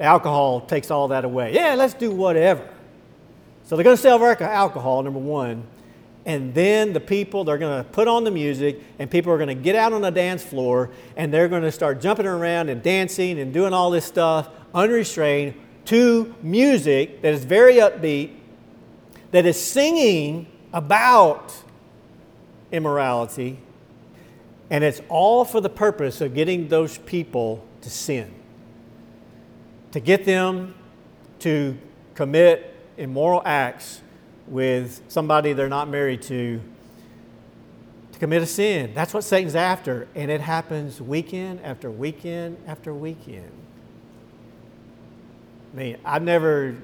Alcohol 0.00 0.60
takes 0.62 0.90
all 0.90 1.08
that 1.08 1.24
away. 1.24 1.52
Yeah, 1.54 1.74
let's 1.74 1.94
do 1.94 2.10
whatever. 2.10 2.66
So 3.64 3.76
they're 3.76 3.84
going 3.84 3.96
to 3.96 4.02
sell 4.02 4.22
alcohol, 4.24 5.02
number 5.02 5.18
one. 5.18 5.64
And 6.28 6.52
then 6.52 6.92
the 6.92 7.00
people, 7.00 7.42
they're 7.42 7.56
going 7.56 7.82
to 7.82 7.90
put 7.90 8.06
on 8.06 8.22
the 8.22 8.30
music, 8.30 8.82
and 8.98 9.10
people 9.10 9.32
are 9.32 9.38
going 9.38 9.48
to 9.48 9.54
get 9.54 9.74
out 9.74 9.94
on 9.94 10.02
the 10.02 10.10
dance 10.10 10.42
floor, 10.44 10.90
and 11.16 11.32
they're 11.32 11.48
going 11.48 11.62
to 11.62 11.72
start 11.72 12.02
jumping 12.02 12.26
around 12.26 12.68
and 12.68 12.82
dancing 12.82 13.40
and 13.40 13.50
doing 13.50 13.72
all 13.72 13.90
this 13.90 14.04
stuff 14.04 14.50
unrestrained 14.74 15.54
to 15.86 16.34
music 16.42 17.22
that 17.22 17.32
is 17.32 17.46
very 17.46 17.76
upbeat, 17.76 18.34
that 19.30 19.46
is 19.46 19.58
singing 19.58 20.46
about 20.74 21.54
immorality, 22.72 23.58
and 24.68 24.84
it's 24.84 25.00
all 25.08 25.46
for 25.46 25.62
the 25.62 25.70
purpose 25.70 26.20
of 26.20 26.34
getting 26.34 26.68
those 26.68 26.98
people 26.98 27.64
to 27.80 27.88
sin, 27.88 28.30
to 29.92 29.98
get 29.98 30.26
them 30.26 30.74
to 31.38 31.78
commit 32.14 32.76
immoral 32.98 33.40
acts 33.46 34.02
with 34.50 35.02
somebody 35.08 35.52
they're 35.52 35.68
not 35.68 35.88
married 35.88 36.22
to 36.22 36.60
to 38.12 38.18
commit 38.18 38.42
a 38.42 38.46
sin. 38.46 38.92
That's 38.94 39.14
what 39.14 39.22
Satan's 39.22 39.54
after, 39.54 40.08
and 40.14 40.30
it 40.30 40.40
happens 40.40 41.00
weekend 41.00 41.60
after 41.62 41.90
weekend 41.90 42.56
after 42.66 42.92
weekend. 42.92 43.52
I 45.72 45.76
mean, 45.76 45.96
I've 46.04 46.22
never 46.22 46.74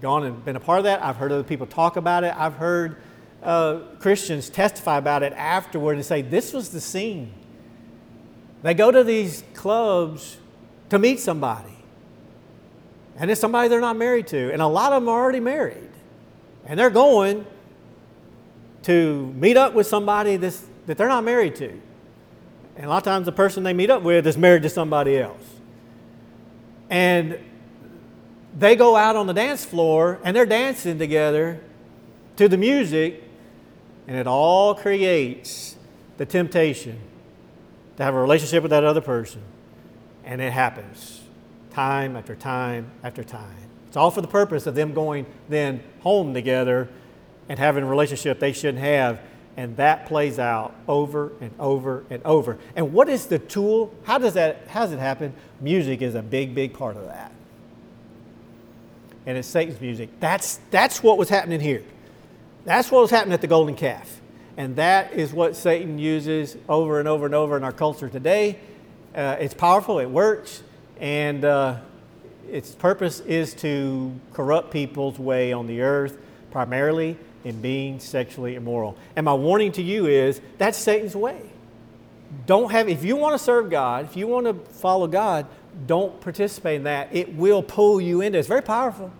gone 0.00 0.24
and 0.24 0.44
been 0.44 0.56
a 0.56 0.60
part 0.60 0.78
of 0.78 0.84
that. 0.84 1.02
I've 1.02 1.16
heard 1.16 1.32
other 1.32 1.42
people 1.42 1.66
talk 1.66 1.96
about 1.96 2.24
it. 2.24 2.34
I've 2.36 2.54
heard 2.54 2.96
uh, 3.42 3.80
Christians 3.98 4.50
testify 4.50 4.98
about 4.98 5.22
it 5.22 5.32
afterward 5.32 5.96
and 5.96 6.04
say, 6.04 6.22
This 6.22 6.52
was 6.52 6.70
the 6.70 6.80
scene. 6.80 7.32
They 8.62 8.74
go 8.74 8.90
to 8.90 9.02
these 9.02 9.42
clubs 9.54 10.36
to 10.90 10.98
meet 10.98 11.18
somebody. 11.18 11.68
And 13.16 13.30
it's 13.30 13.40
somebody 13.40 13.68
they're 13.68 13.80
not 13.80 13.96
married 13.96 14.28
to. 14.28 14.52
And 14.52 14.62
a 14.62 14.66
lot 14.66 14.92
of 14.92 15.02
them 15.02 15.08
are 15.08 15.20
already 15.20 15.40
married. 15.40 15.91
And 16.66 16.78
they're 16.78 16.90
going 16.90 17.46
to 18.82 19.32
meet 19.36 19.56
up 19.56 19.74
with 19.74 19.86
somebody 19.86 20.36
that's, 20.36 20.64
that 20.86 20.98
they're 20.98 21.08
not 21.08 21.24
married 21.24 21.54
to. 21.56 21.80
And 22.76 22.86
a 22.86 22.88
lot 22.88 22.98
of 22.98 23.02
times 23.04 23.26
the 23.26 23.32
person 23.32 23.62
they 23.62 23.72
meet 23.72 23.90
up 23.90 24.02
with 24.02 24.26
is 24.26 24.36
married 24.36 24.62
to 24.62 24.68
somebody 24.68 25.18
else. 25.18 25.44
And 26.88 27.38
they 28.58 28.76
go 28.76 28.96
out 28.96 29.16
on 29.16 29.26
the 29.26 29.32
dance 29.32 29.64
floor 29.64 30.20
and 30.24 30.36
they're 30.36 30.46
dancing 30.46 30.98
together 30.98 31.60
to 32.36 32.48
the 32.48 32.56
music, 32.56 33.22
and 34.06 34.16
it 34.16 34.26
all 34.26 34.74
creates 34.74 35.76
the 36.16 36.26
temptation 36.26 36.98
to 37.96 38.02
have 38.02 38.14
a 38.14 38.20
relationship 38.20 38.62
with 38.62 38.70
that 38.70 38.84
other 38.84 39.00
person. 39.00 39.42
And 40.24 40.40
it 40.40 40.52
happens 40.52 41.20
time 41.70 42.16
after 42.16 42.34
time 42.34 42.90
after 43.02 43.22
time. 43.22 43.61
It's 43.92 43.96
all 43.98 44.10
for 44.10 44.22
the 44.22 44.26
purpose 44.26 44.66
of 44.66 44.74
them 44.74 44.94
going 44.94 45.26
then 45.50 45.82
home 46.00 46.32
together 46.32 46.88
and 47.50 47.58
having 47.58 47.84
a 47.84 47.86
relationship 47.86 48.38
they 48.38 48.54
shouldn't 48.54 48.78
have. 48.78 49.20
And 49.54 49.76
that 49.76 50.06
plays 50.06 50.38
out 50.38 50.74
over 50.88 51.30
and 51.42 51.50
over 51.60 52.02
and 52.08 52.22
over. 52.24 52.56
And 52.74 52.94
what 52.94 53.10
is 53.10 53.26
the 53.26 53.38
tool? 53.38 53.92
How 54.04 54.16
does 54.16 54.32
that 54.32 54.66
how 54.68 54.80
does 54.80 54.92
it 54.92 54.98
happen? 54.98 55.34
Music 55.60 56.00
is 56.00 56.14
a 56.14 56.22
big, 56.22 56.54
big 56.54 56.72
part 56.72 56.96
of 56.96 57.04
that. 57.04 57.32
And 59.26 59.36
it's 59.36 59.46
Satan's 59.46 59.78
music. 59.78 60.08
That's 60.20 60.58
that's 60.70 61.02
what 61.02 61.18
was 61.18 61.28
happening 61.28 61.60
here. 61.60 61.84
That's 62.64 62.90
what 62.90 63.02
was 63.02 63.10
happening 63.10 63.34
at 63.34 63.42
the 63.42 63.46
golden 63.46 63.74
calf. 63.74 64.22
And 64.56 64.74
that 64.76 65.12
is 65.12 65.34
what 65.34 65.54
Satan 65.54 65.98
uses 65.98 66.56
over 66.66 66.98
and 66.98 67.06
over 67.06 67.26
and 67.26 67.34
over 67.34 67.58
in 67.58 67.62
our 67.62 67.72
culture 67.72 68.08
today. 68.08 68.58
Uh, 69.14 69.36
it's 69.38 69.52
powerful, 69.52 69.98
it 69.98 70.08
works, 70.08 70.62
and 70.98 71.44
uh, 71.44 71.76
its 72.52 72.74
purpose 72.74 73.20
is 73.20 73.54
to 73.54 74.14
corrupt 74.34 74.70
people's 74.70 75.18
way 75.18 75.52
on 75.52 75.66
the 75.66 75.80
earth, 75.80 76.18
primarily 76.50 77.16
in 77.44 77.60
being 77.60 77.98
sexually 77.98 78.54
immoral. 78.54 78.96
And 79.16 79.24
my 79.24 79.34
warning 79.34 79.72
to 79.72 79.82
you 79.82 80.06
is 80.06 80.40
that's 80.58 80.76
Satan's 80.78 81.16
way. 81.16 81.40
Don't 82.46 82.70
have, 82.70 82.88
if 82.88 83.04
you 83.04 83.16
want 83.16 83.34
to 83.34 83.42
serve 83.42 83.70
God, 83.70 84.04
if 84.04 84.16
you 84.16 84.26
want 84.26 84.46
to 84.46 84.54
follow 84.74 85.06
God, 85.06 85.46
don't 85.86 86.20
participate 86.20 86.76
in 86.76 86.84
that. 86.84 87.08
It 87.10 87.34
will 87.34 87.62
pull 87.62 88.00
you 88.00 88.20
into 88.20 88.36
it. 88.36 88.40
It's 88.40 88.48
very 88.48 88.62
powerful. 88.62 89.10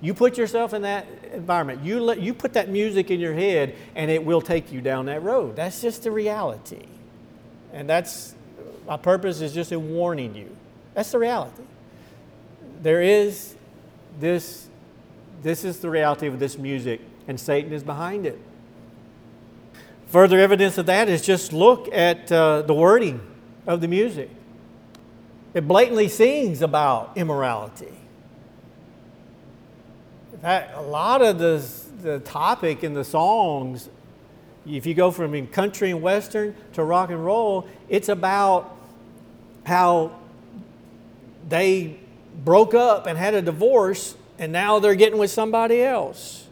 You 0.00 0.14
put 0.14 0.38
yourself 0.38 0.74
in 0.74 0.82
that 0.82 1.06
environment. 1.32 1.82
You, 1.82 2.00
let, 2.00 2.20
you 2.20 2.32
put 2.32 2.52
that 2.52 2.68
music 2.68 3.10
in 3.10 3.18
your 3.18 3.34
head, 3.34 3.74
and 3.94 4.10
it 4.10 4.24
will 4.24 4.40
take 4.40 4.70
you 4.70 4.80
down 4.80 5.06
that 5.06 5.22
road. 5.22 5.56
That's 5.56 5.80
just 5.80 6.04
the 6.04 6.10
reality. 6.10 6.84
And 7.72 7.88
that's 7.88 8.34
my 8.86 8.96
purpose 8.96 9.40
is 9.40 9.52
just 9.52 9.72
in 9.72 9.90
warning 9.90 10.34
you. 10.34 10.54
That's 10.94 11.10
the 11.10 11.18
reality. 11.18 11.62
There 12.80 13.02
is 13.02 13.54
this, 14.20 14.68
this 15.42 15.64
is 15.64 15.80
the 15.80 15.90
reality 15.90 16.26
of 16.26 16.38
this 16.38 16.58
music, 16.58 17.00
and 17.26 17.38
Satan 17.38 17.72
is 17.72 17.82
behind 17.82 18.26
it. 18.26 18.38
Further 20.08 20.38
evidence 20.38 20.78
of 20.78 20.86
that 20.86 21.08
is 21.08 21.22
just 21.22 21.52
look 21.52 21.92
at 21.92 22.30
uh, 22.32 22.62
the 22.62 22.74
wording 22.74 23.20
of 23.66 23.80
the 23.80 23.88
music. 23.88 24.30
It 25.54 25.66
blatantly 25.66 26.08
sings 26.08 26.62
about 26.62 27.12
immorality 27.16 27.92
that, 30.42 30.72
a 30.74 30.82
lot 30.82 31.22
of 31.22 31.38
the, 31.38 31.64
the 32.02 32.20
topic 32.20 32.84
in 32.84 32.94
the 32.94 33.04
songs, 33.04 33.88
if 34.66 34.86
you 34.86 34.94
go 34.94 35.10
from 35.10 35.46
country 35.48 35.90
and 35.90 36.02
western 36.02 36.54
to 36.74 36.84
rock 36.84 37.10
and 37.10 37.24
roll, 37.24 37.66
it's 37.88 38.08
about 38.08 38.76
how 39.64 40.12
they 41.48 41.98
broke 42.44 42.74
up 42.74 43.06
and 43.06 43.18
had 43.18 43.34
a 43.34 43.42
divorce 43.42 44.14
and 44.38 44.52
now 44.52 44.78
they're 44.78 44.94
getting 44.94 45.18
with 45.18 45.30
somebody 45.30 45.82
else. 45.82 46.46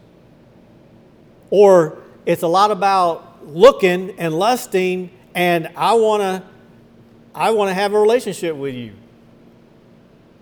Or 1.51 1.99
it's 2.25 2.43
a 2.43 2.49
lot 2.49 2.71
about 2.71 3.47
looking 3.47 4.19
and 4.19 4.37
lusting 4.37 5.11
and 5.35 5.71
I 5.77 5.95
want 5.95 6.23
to 6.23 6.43
I 7.35 7.51
want 7.51 7.69
to 7.69 7.75
have 7.75 7.93
a 7.93 8.01
relationship 8.01 8.57
with 8.57 8.75
you. 8.75 8.95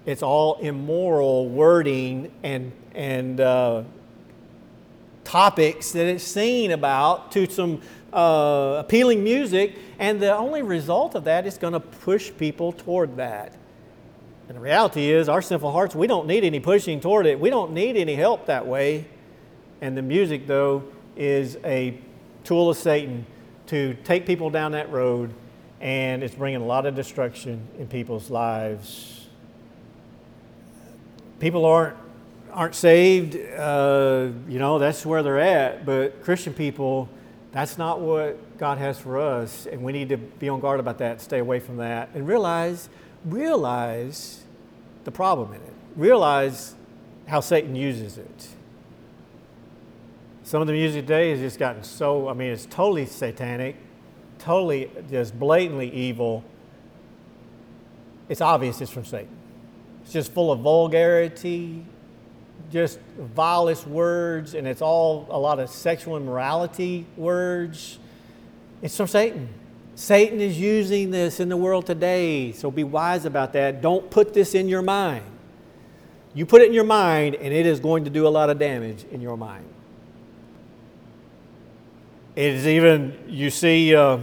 It's 0.06 0.22
all 0.22 0.54
immoral 0.60 1.48
wording 1.48 2.30
and 2.42 2.72
and 2.94 3.40
uh, 3.40 3.82
topics 5.24 5.90
that 5.92 6.06
it's 6.06 6.22
seen 6.22 6.70
about 6.70 7.32
to 7.32 7.50
some 7.50 7.82
uh, 8.12 8.76
appealing 8.78 9.24
music, 9.24 9.74
and 9.98 10.20
the 10.20 10.34
only 10.36 10.62
result 10.62 11.16
of 11.16 11.24
that 11.24 11.46
is 11.46 11.58
going 11.58 11.72
to 11.72 11.80
push 11.80 12.30
people 12.38 12.72
toward 12.72 13.16
that. 13.16 13.56
And 14.48 14.56
the 14.56 14.60
reality 14.60 15.10
is, 15.10 15.28
our 15.28 15.40
sinful 15.40 15.72
hearts, 15.72 15.94
we 15.94 16.06
don't 16.06 16.26
need 16.26 16.44
any 16.44 16.60
pushing 16.60 17.00
toward 17.00 17.26
it. 17.26 17.40
We 17.40 17.50
don't 17.50 17.72
need 17.72 17.96
any 17.96 18.14
help 18.14 18.46
that 18.46 18.66
way. 18.66 19.06
And 19.80 19.96
the 19.96 20.02
music, 20.02 20.46
though, 20.46 20.84
is 21.16 21.56
a 21.64 21.98
tool 22.44 22.70
of 22.70 22.76
Satan 22.76 23.26
to 23.68 23.94
take 24.04 24.26
people 24.26 24.50
down 24.50 24.72
that 24.72 24.90
road, 24.90 25.32
and 25.80 26.22
it's 26.22 26.34
bringing 26.34 26.60
a 26.60 26.64
lot 26.64 26.84
of 26.84 26.94
destruction 26.94 27.66
in 27.78 27.86
people's 27.86 28.30
lives. 28.30 29.26
People 31.40 31.64
aren't 31.64 31.96
aren't 32.54 32.74
saved, 32.74 33.36
uh, 33.58 34.28
you 34.48 34.58
know, 34.60 34.78
that's 34.78 35.04
where 35.04 35.22
they're 35.22 35.40
at. 35.40 35.84
But 35.84 36.22
Christian 36.22 36.54
people, 36.54 37.08
that's 37.50 37.76
not 37.76 38.00
what 38.00 38.58
God 38.58 38.78
has 38.78 38.98
for 38.98 39.18
us. 39.18 39.66
And 39.66 39.82
we 39.82 39.92
need 39.92 40.08
to 40.10 40.16
be 40.16 40.48
on 40.48 40.60
guard 40.60 40.78
about 40.78 40.98
that, 40.98 41.20
stay 41.20 41.40
away 41.40 41.58
from 41.58 41.78
that, 41.78 42.10
and 42.14 42.28
realize, 42.28 42.88
realize 43.24 44.42
the 45.04 45.10
problem 45.10 45.52
in 45.54 45.60
it. 45.60 45.74
Realize 45.96 46.74
how 47.26 47.40
Satan 47.40 47.74
uses 47.74 48.18
it. 48.18 48.48
Some 50.42 50.60
of 50.60 50.66
the 50.66 50.74
music 50.74 51.06
today 51.06 51.30
has 51.30 51.40
just 51.40 51.58
gotten 51.58 51.82
so, 51.82 52.28
I 52.28 52.34
mean, 52.34 52.50
it's 52.50 52.66
totally 52.66 53.06
satanic, 53.06 53.76
totally 54.38 54.90
just 55.10 55.38
blatantly 55.38 55.90
evil. 55.90 56.44
It's 58.28 58.40
obvious 58.40 58.80
it's 58.80 58.90
from 58.90 59.04
Satan. 59.04 59.34
It's 60.02 60.12
just 60.12 60.32
full 60.32 60.52
of 60.52 60.60
vulgarity, 60.60 61.84
just 62.70 62.98
vilest 63.18 63.86
words, 63.86 64.54
and 64.54 64.66
it's 64.66 64.82
all 64.82 65.26
a 65.30 65.38
lot 65.38 65.60
of 65.60 65.70
sexual 65.70 66.16
immorality 66.16 67.06
words. 67.16 67.98
It's 68.82 68.96
from 68.96 69.06
Satan. 69.06 69.48
Satan 69.96 70.40
is 70.40 70.58
using 70.58 71.10
this 71.10 71.38
in 71.38 71.48
the 71.48 71.56
world 71.56 71.86
today, 71.86 72.52
so 72.52 72.70
be 72.70 72.84
wise 72.84 73.24
about 73.24 73.52
that. 73.52 73.80
Don't 73.80 74.10
put 74.10 74.34
this 74.34 74.54
in 74.54 74.68
your 74.68 74.82
mind. 74.82 75.24
You 76.34 76.46
put 76.46 76.62
it 76.62 76.68
in 76.68 76.74
your 76.74 76.84
mind, 76.84 77.36
and 77.36 77.52
it 77.54 77.64
is 77.64 77.78
going 77.78 78.04
to 78.04 78.10
do 78.10 78.26
a 78.26 78.28
lot 78.28 78.50
of 78.50 78.58
damage 78.58 79.04
in 79.12 79.20
your 79.20 79.36
mind. 79.36 79.66
It 82.34 82.54
is 82.54 82.66
even, 82.66 83.16
you 83.28 83.50
see 83.50 83.94
uh, 83.94 84.18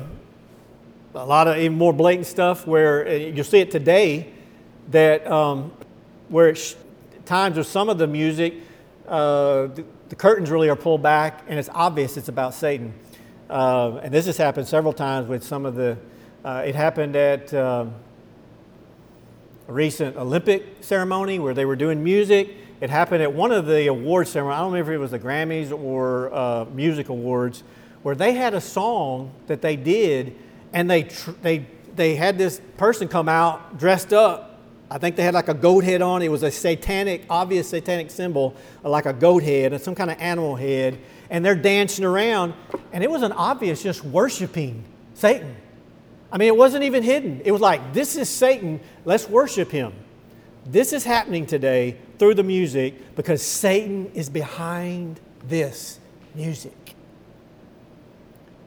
a 1.15 1.25
lot 1.25 1.47
of 1.47 1.57
even 1.57 1.77
more 1.77 1.93
blatant 1.93 2.27
stuff 2.27 2.67
where 2.67 3.07
uh, 3.07 3.11
you'll 3.11 3.45
see 3.45 3.59
it 3.59 3.71
today 3.71 4.33
that 4.89 5.25
um, 5.31 5.71
where 6.27 6.49
it's 6.49 6.75
times 7.25 7.57
with 7.57 7.67
some 7.67 7.87
of 7.87 7.97
the 7.97 8.07
music, 8.07 8.55
uh, 9.07 9.67
the, 9.67 9.85
the, 10.09 10.15
curtains 10.15 10.51
really 10.51 10.69
are 10.69 10.75
pulled 10.75 11.01
back, 11.01 11.43
and 11.47 11.57
it's 11.57 11.69
obvious 11.73 12.17
it's 12.17 12.27
about 12.27 12.53
Satan. 12.53 12.93
Uh, 13.51 13.99
and 14.01 14.13
this 14.13 14.27
has 14.27 14.37
happened 14.37 14.65
several 14.65 14.93
times 14.93 15.27
with 15.27 15.43
some 15.43 15.65
of 15.65 15.75
the. 15.75 15.97
Uh, 16.45 16.63
it 16.65 16.73
happened 16.73 17.17
at 17.17 17.53
um, 17.53 17.93
a 19.67 19.73
recent 19.73 20.15
Olympic 20.15 20.63
ceremony 20.79 21.37
where 21.37 21.53
they 21.53 21.65
were 21.65 21.75
doing 21.75 22.01
music. 22.01 22.55
It 22.79 22.89
happened 22.89 23.21
at 23.21 23.33
one 23.33 23.51
of 23.51 23.65
the 23.65 23.87
award 23.87 24.29
ceremonies. 24.29 24.57
I 24.57 24.61
don't 24.61 24.71
remember 24.71 24.93
if 24.93 24.95
it 24.95 24.99
was 24.99 25.11
the 25.11 25.19
Grammys 25.19 25.77
or 25.77 26.33
uh, 26.33 26.65
music 26.73 27.09
awards, 27.09 27.63
where 28.03 28.15
they 28.15 28.31
had 28.31 28.53
a 28.53 28.61
song 28.61 29.33
that 29.47 29.61
they 29.61 29.75
did, 29.75 30.33
and 30.71 30.89
they 30.89 31.03
tr- 31.03 31.31
they 31.41 31.65
they 31.93 32.15
had 32.15 32.37
this 32.37 32.61
person 32.77 33.09
come 33.09 33.27
out 33.27 33.77
dressed 33.77 34.13
up 34.13 34.51
I 34.91 34.97
think 34.97 35.15
they 35.15 35.23
had 35.23 35.33
like 35.33 35.47
a 35.47 35.53
goat 35.53 35.85
head 35.85 36.01
on. 36.01 36.21
It 36.21 36.29
was 36.29 36.43
a 36.43 36.51
satanic, 36.51 37.23
obvious 37.29 37.69
satanic 37.69 38.11
symbol, 38.11 38.53
like 38.83 39.05
a 39.05 39.13
goat 39.13 39.41
head 39.41 39.71
and 39.71 39.81
some 39.81 39.95
kind 39.95 40.11
of 40.11 40.19
animal 40.19 40.57
head. 40.57 40.99
And 41.31 41.43
they're 41.43 41.55
dancing 41.55 42.05
around, 42.05 42.53
and 42.93 43.03
it 43.03 43.09
was 43.09 43.23
an 43.23 43.31
obvious 43.31 43.81
just 43.81 44.03
worshiping 44.03 44.83
Satan. 45.15 45.55
I 46.31 46.37
mean, 46.37 46.49
it 46.49 46.55
wasn't 46.55 46.83
even 46.83 47.01
hidden. 47.01 47.41
It 47.43 47.51
was 47.51 47.61
like, 47.61 47.93
this 47.93 48.15
is 48.15 48.29
Satan, 48.29 48.79
let's 49.03 49.27
worship 49.27 49.71
him. 49.71 49.93
This 50.65 50.93
is 50.93 51.03
happening 51.03 51.47
today 51.47 51.97
through 52.19 52.35
the 52.35 52.43
music 52.43 53.15
because 53.15 53.41
Satan 53.41 54.11
is 54.13 54.29
behind 54.29 55.19
this 55.47 55.99
music. 56.35 56.95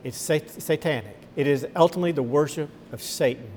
It's 0.03 0.18
sat- 0.18 0.50
satanic. 0.61 1.16
It 1.37 1.46
is 1.46 1.66
ultimately 1.77 2.12
the 2.12 2.22
worship 2.22 2.68
of 2.92 3.00
Satan. 3.00 3.50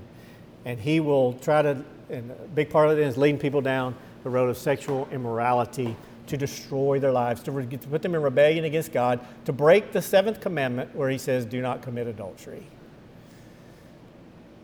And 0.66 0.80
he 0.80 1.00
will 1.00 1.34
try 1.34 1.64
to 1.64 1.84
and 2.10 2.32
a 2.32 2.48
big 2.56 2.70
part 2.70 2.90
of 2.90 2.98
it 2.98 3.02
is 3.02 3.18
leading 3.18 3.40
people 3.40 3.62
down 3.62 3.96
the 4.24 4.30
road 4.30 4.50
of 4.50 4.58
sexual 4.58 5.08
immorality 5.12 5.96
to 6.28 6.38
destroy 6.38 7.00
their 7.00 7.12
lives, 7.12 7.42
to, 7.44 7.52
re- 7.52 7.66
to 7.66 7.78
put 7.88 8.02
them 8.02 8.16
in 8.16 8.22
rebellion 8.22 8.66
against 8.66 8.92
God, 8.92 9.20
to 9.46 9.54
break 9.54 9.92
the 9.92 10.02
seventh 10.02 10.40
commandment 10.40 10.96
where 10.96 11.10
he 11.10 11.18
says, 11.18 11.46
do 11.46 11.62
not 11.62 11.82
commit 11.82 12.08
adultery, 12.08 12.64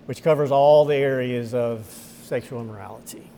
which 0.06 0.21
covers 0.23 0.52
all 0.52 0.86
the 0.86 0.95
areas 0.95 1.54
of 1.54 1.86
sexual 2.23 2.62
immorality. 2.62 3.30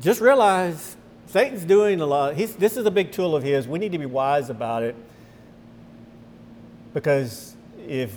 Just 0.00 0.20
realize 0.20 0.96
Satan's 1.26 1.64
doing 1.64 2.00
a 2.00 2.06
lot. 2.06 2.34
He's, 2.34 2.54
this 2.56 2.76
is 2.76 2.86
a 2.86 2.90
big 2.90 3.12
tool 3.12 3.34
of 3.34 3.42
his. 3.42 3.66
We 3.66 3.78
need 3.78 3.92
to 3.92 3.98
be 3.98 4.06
wise 4.06 4.50
about 4.50 4.82
it 4.82 4.94
because 6.96 7.54
if 7.86 8.10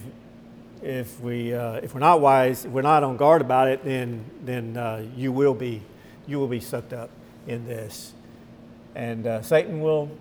if 0.82 1.20
we 1.20 1.54
uh, 1.54 1.74
if 1.84 1.94
we're 1.94 2.00
not 2.00 2.22
wise, 2.22 2.64
if 2.64 2.72
we're 2.72 2.82
not 2.82 3.04
on 3.04 3.18
guard 3.18 3.42
about 3.42 3.68
it, 3.68 3.84
then 3.84 4.24
then 4.46 4.78
uh, 4.78 5.06
you 5.18 5.34
will 5.34 5.54
be 5.54 5.82
you 6.28 6.40
will 6.40 6.48
be 6.48 6.62
sucked 6.62 6.94
up 6.94 7.10
in 7.46 7.68
this, 7.68 8.14
and 9.00 9.26
uh, 9.26 9.42
Satan 9.42 9.80
will 9.80 10.12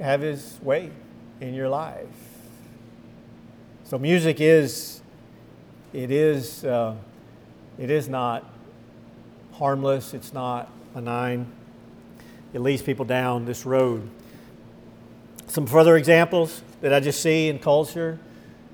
have 0.00 0.22
his 0.22 0.58
way 0.62 0.90
in 1.42 1.52
your 1.52 1.68
life. 1.68 2.06
So 3.84 3.98
music 3.98 4.40
is 4.40 5.02
it 5.92 6.10
is 6.10 6.64
uh, 6.64 6.94
it 7.78 7.90
is 7.90 8.08
not 8.08 8.50
harmless. 9.52 10.14
It's 10.14 10.32
not 10.32 10.70
benign. 10.94 11.52
It 12.54 12.60
leads 12.60 12.80
people 12.80 13.04
down 13.04 13.44
this 13.44 13.66
road. 13.66 14.08
Some 15.46 15.66
further 15.66 15.94
examples 15.98 16.62
that 16.80 16.94
I 16.94 17.00
just 17.00 17.20
see 17.20 17.48
in 17.48 17.58
culture 17.58 18.18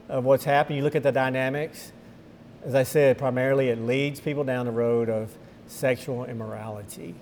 of 0.08 0.24
what's 0.24 0.44
happening. 0.44 0.78
You 0.78 0.84
look 0.84 0.94
at 0.94 1.02
the 1.02 1.10
dynamics. 1.10 1.90
As 2.64 2.76
I 2.76 2.84
said, 2.84 3.18
primarily 3.18 3.68
it 3.68 3.80
leads 3.80 4.20
people 4.20 4.44
down 4.44 4.66
the 4.66 4.72
road 4.72 5.10
of 5.10 5.36
sexual 5.66 6.24
immorality. 6.24 7.16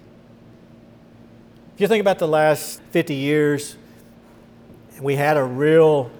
If 1.75 1.81
you 1.81 1.89
think 1.89 2.03
about 2.03 2.19
the 2.19 2.29
last 2.29 2.83
50 2.91 3.15
years, 3.15 3.77
we 5.01 5.17
had 5.17 5.39
a 5.39 5.43
real, 5.43 6.11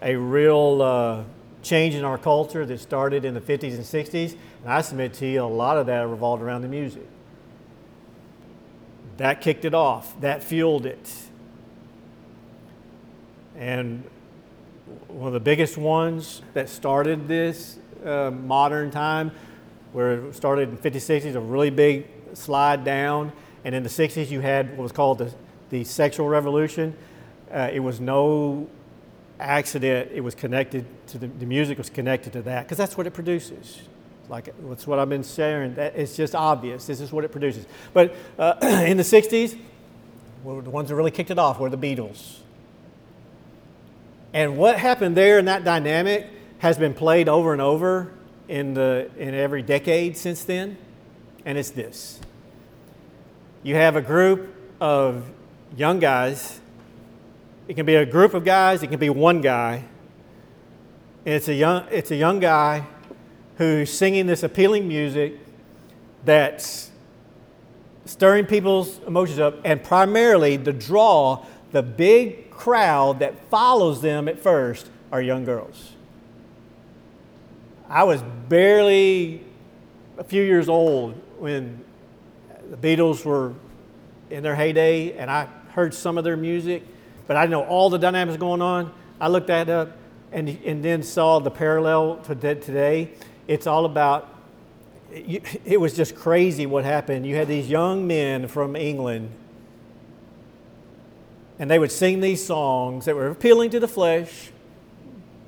a 0.00 0.14
real 0.14 0.80
uh, 0.80 1.24
change 1.60 1.96
in 1.96 2.04
our 2.04 2.16
culture 2.16 2.64
that 2.64 2.78
started 2.78 3.24
in 3.24 3.34
the 3.34 3.40
50s 3.40 3.74
and 3.74 3.80
60s. 3.82 4.36
And 4.62 4.72
I 4.72 4.80
submit 4.82 5.12
to 5.14 5.26
you, 5.26 5.42
a 5.42 5.44
lot 5.44 5.76
of 5.76 5.86
that 5.86 6.06
revolved 6.06 6.40
around 6.40 6.62
the 6.62 6.68
music. 6.68 7.04
That 9.16 9.40
kicked 9.40 9.64
it 9.64 9.74
off, 9.74 10.18
that 10.20 10.44
fueled 10.44 10.86
it. 10.86 11.12
And 13.56 14.04
one 15.08 15.26
of 15.26 15.32
the 15.32 15.40
biggest 15.40 15.76
ones 15.76 16.42
that 16.54 16.68
started 16.68 17.26
this 17.26 17.78
uh, 18.04 18.30
modern 18.30 18.92
time, 18.92 19.32
where 19.92 20.26
it 20.26 20.34
started 20.36 20.68
in 20.68 20.78
50s, 20.78 21.22
60s, 21.22 21.34
a 21.34 21.40
really 21.40 21.70
big 21.70 22.06
slide 22.34 22.84
down. 22.84 23.32
And 23.66 23.74
in 23.74 23.82
the 23.82 23.88
60s, 23.88 24.30
you 24.30 24.38
had 24.38 24.70
what 24.70 24.84
was 24.84 24.92
called 24.92 25.18
the, 25.18 25.34
the 25.70 25.82
sexual 25.82 26.28
revolution. 26.28 26.94
Uh, 27.52 27.68
it 27.72 27.80
was 27.80 27.98
no 27.98 28.68
accident, 29.40 30.12
it 30.14 30.20
was 30.20 30.36
connected 30.36 30.86
to 31.08 31.18
the, 31.18 31.26
the 31.26 31.46
music 31.46 31.76
was 31.76 31.90
connected 31.90 32.32
to 32.34 32.42
that, 32.42 32.62
because 32.62 32.78
that's 32.78 32.96
what 32.96 33.08
it 33.08 33.12
produces. 33.12 33.80
Like 34.28 34.54
that's 34.68 34.86
what 34.86 35.00
I've 35.00 35.08
been 35.08 35.24
sharing. 35.24 35.74
That 35.74 35.96
it's 35.96 36.14
just 36.16 36.36
obvious. 36.36 36.86
This 36.86 37.00
is 37.00 37.10
what 37.10 37.24
it 37.24 37.32
produces. 37.32 37.66
But 37.92 38.14
uh, 38.38 38.54
in 38.86 38.98
the 38.98 39.02
'60s, 39.02 39.58
well, 40.44 40.60
the 40.60 40.70
ones 40.70 40.88
that 40.88 40.94
really 40.94 41.10
kicked 41.10 41.32
it 41.32 41.38
off 41.38 41.58
were 41.58 41.68
the 41.68 41.76
Beatles. 41.76 42.38
And 44.32 44.56
what 44.56 44.78
happened 44.78 45.16
there 45.16 45.40
in 45.40 45.46
that 45.46 45.64
dynamic 45.64 46.28
has 46.58 46.78
been 46.78 46.94
played 46.94 47.28
over 47.28 47.52
and 47.52 47.60
over 47.60 48.12
in, 48.46 48.74
the, 48.74 49.10
in 49.18 49.34
every 49.34 49.62
decade 49.62 50.16
since 50.16 50.44
then. 50.44 50.78
And 51.44 51.58
it's 51.58 51.70
this 51.70 52.20
you 53.66 53.74
have 53.74 53.96
a 53.96 54.00
group 54.00 54.54
of 54.80 55.28
young 55.76 55.98
guys. 55.98 56.60
It 57.66 57.74
can 57.74 57.84
be 57.84 57.96
a 57.96 58.06
group 58.06 58.32
of 58.32 58.44
guys, 58.44 58.84
it 58.84 58.86
can 58.86 59.00
be 59.00 59.10
one 59.10 59.40
guy. 59.40 59.82
And 61.24 61.34
it's 61.34 61.48
a 61.48 61.54
young, 61.54 61.84
it's 61.90 62.12
a 62.12 62.16
young 62.16 62.38
guy 62.38 62.86
who's 63.56 63.92
singing 63.92 64.26
this 64.26 64.44
appealing 64.44 64.86
music 64.86 65.40
that's 66.24 66.92
stirring 68.04 68.46
people's 68.46 69.00
emotions 69.04 69.40
up, 69.40 69.56
and 69.64 69.82
primarily 69.82 70.56
the 70.56 70.72
draw, 70.72 71.44
the 71.72 71.82
big 71.82 72.50
crowd 72.50 73.18
that 73.18 73.34
follows 73.50 74.00
them 74.00 74.28
at 74.28 74.38
first 74.38 74.88
are 75.10 75.20
young 75.20 75.44
girls. 75.44 75.90
I 77.88 78.04
was 78.04 78.22
barely 78.48 79.42
a 80.18 80.22
few 80.22 80.44
years 80.44 80.68
old 80.68 81.20
when 81.40 81.84
the 82.70 82.76
Beatles 82.76 83.24
were 83.24 83.54
in 84.30 84.42
their 84.42 84.56
heyday, 84.56 85.16
and 85.16 85.30
I 85.30 85.48
heard 85.70 85.94
some 85.94 86.18
of 86.18 86.24
their 86.24 86.36
music, 86.36 86.82
but 87.26 87.36
I 87.36 87.42
didn't 87.42 87.52
know 87.52 87.64
all 87.64 87.90
the 87.90 87.98
dynamics 87.98 88.38
going 88.38 88.62
on. 88.62 88.92
I 89.20 89.28
looked 89.28 89.48
that 89.48 89.68
up 89.68 89.92
and, 90.32 90.48
and 90.64 90.84
then 90.84 91.02
saw 91.02 91.38
the 91.38 91.50
parallel 91.50 92.16
to 92.24 92.34
today. 92.34 93.10
It's 93.46 93.66
all 93.66 93.84
about, 93.84 94.34
it 95.10 95.80
was 95.80 95.94
just 95.94 96.14
crazy 96.14 96.66
what 96.66 96.84
happened. 96.84 97.26
You 97.26 97.36
had 97.36 97.48
these 97.48 97.68
young 97.68 98.06
men 98.06 98.48
from 98.48 98.74
England 98.76 99.30
and 101.58 101.70
they 101.70 101.78
would 101.78 101.92
sing 101.92 102.20
these 102.20 102.44
songs 102.44 103.06
that 103.06 103.16
were 103.16 103.28
appealing 103.28 103.70
to 103.70 103.80
the 103.80 103.88
flesh. 103.88 104.50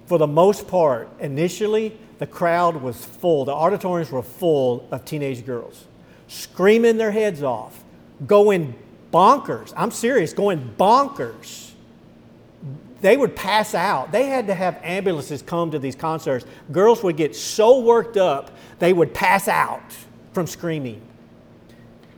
For 0.07 0.16
the 0.16 0.26
most 0.26 0.66
part, 0.66 1.09
initially, 1.20 1.98
the 2.18 2.26
crowd 2.26 2.76
was 2.76 3.04
full. 3.04 3.44
The 3.44 3.52
auditoriums 3.52 4.11
were 4.11 4.22
full 4.22 4.88
of 4.90 5.04
teenage 5.04 5.44
girls 5.44 5.85
screaming 6.28 6.96
their 6.96 7.10
heads 7.10 7.42
off, 7.42 7.82
going 8.26 8.74
bonkers. 9.12 9.72
I'm 9.76 9.90
serious, 9.90 10.32
going 10.32 10.74
bonkers. 10.78 11.72
They 13.00 13.16
would 13.16 13.36
pass 13.36 13.74
out. 13.74 14.12
They 14.12 14.26
had 14.26 14.46
to 14.48 14.54
have 14.54 14.78
ambulances 14.82 15.42
come 15.42 15.70
to 15.70 15.78
these 15.78 15.94
concerts. 15.94 16.44
Girls 16.72 17.02
would 17.02 17.16
get 17.16 17.34
so 17.34 17.80
worked 17.80 18.16
up, 18.16 18.50
they 18.78 18.92
would 18.92 19.14
pass 19.14 19.48
out 19.48 19.82
from 20.32 20.46
screaming. 20.46 21.02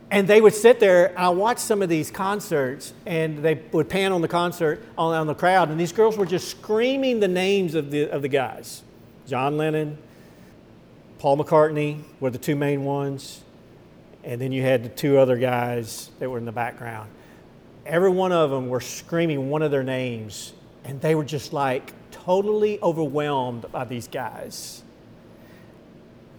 And 0.09 0.27
they 0.27 0.41
would 0.41 0.53
sit 0.53 0.81
there. 0.81 1.17
I 1.17 1.29
watched 1.29 1.61
some 1.61 1.81
of 1.81 1.87
these 1.87 2.11
concerts, 2.11 2.93
and 3.05 3.37
they 3.39 3.61
would 3.71 3.87
pan 3.87 4.11
on 4.11 4.21
the 4.21 4.27
concert, 4.27 4.83
on, 4.97 5.15
on 5.15 5.25
the 5.25 5.33
crowd, 5.33 5.69
and 5.69 5.79
these 5.79 5.93
girls 5.93 6.17
were 6.17 6.25
just 6.25 6.49
screaming 6.49 7.21
the 7.21 7.29
names 7.29 7.75
of 7.75 7.91
the, 7.91 8.09
of 8.09 8.21
the 8.21 8.27
guys 8.27 8.83
John 9.27 9.55
Lennon, 9.55 9.97
Paul 11.19 11.37
McCartney 11.37 12.01
were 12.19 12.29
the 12.29 12.37
two 12.37 12.55
main 12.55 12.83
ones, 12.83 13.43
and 14.23 14.39
then 14.39 14.51
you 14.51 14.61
had 14.61 14.83
the 14.83 14.89
two 14.89 15.17
other 15.17 15.37
guys 15.37 16.09
that 16.19 16.29
were 16.29 16.37
in 16.37 16.45
the 16.45 16.51
background. 16.51 17.09
Every 17.85 18.09
one 18.09 18.31
of 18.31 18.49
them 18.49 18.69
were 18.69 18.81
screaming 18.81 19.49
one 19.49 19.61
of 19.61 19.71
their 19.71 19.83
names, 19.83 20.53
and 20.83 21.01
they 21.01 21.15
were 21.15 21.25
just 21.25 21.53
like 21.53 21.93
totally 22.11 22.79
overwhelmed 22.81 23.71
by 23.71 23.85
these 23.85 24.07
guys. 24.07 24.83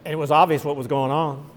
And 0.05 0.12
it 0.12 0.16
was 0.16 0.31
obvious 0.31 0.64
what 0.64 0.77
was 0.77 0.87
going 0.87 1.11
on. 1.11 1.49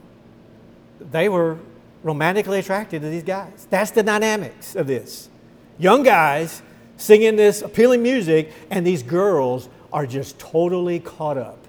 They 0.99 1.29
were 1.29 1.57
romantically 2.03 2.59
attracted 2.59 3.01
to 3.01 3.09
these 3.09 3.23
guys. 3.23 3.67
That's 3.69 3.91
the 3.91 4.03
dynamics 4.03 4.75
of 4.75 4.87
this. 4.87 5.29
Young 5.77 6.03
guys 6.03 6.61
singing 6.97 7.35
this 7.35 7.61
appealing 7.61 8.01
music, 8.01 8.51
and 8.69 8.85
these 8.85 9.03
girls 9.03 9.69
are 9.91 10.05
just 10.05 10.39
totally 10.39 10.99
caught 10.99 11.37
up. 11.37 11.59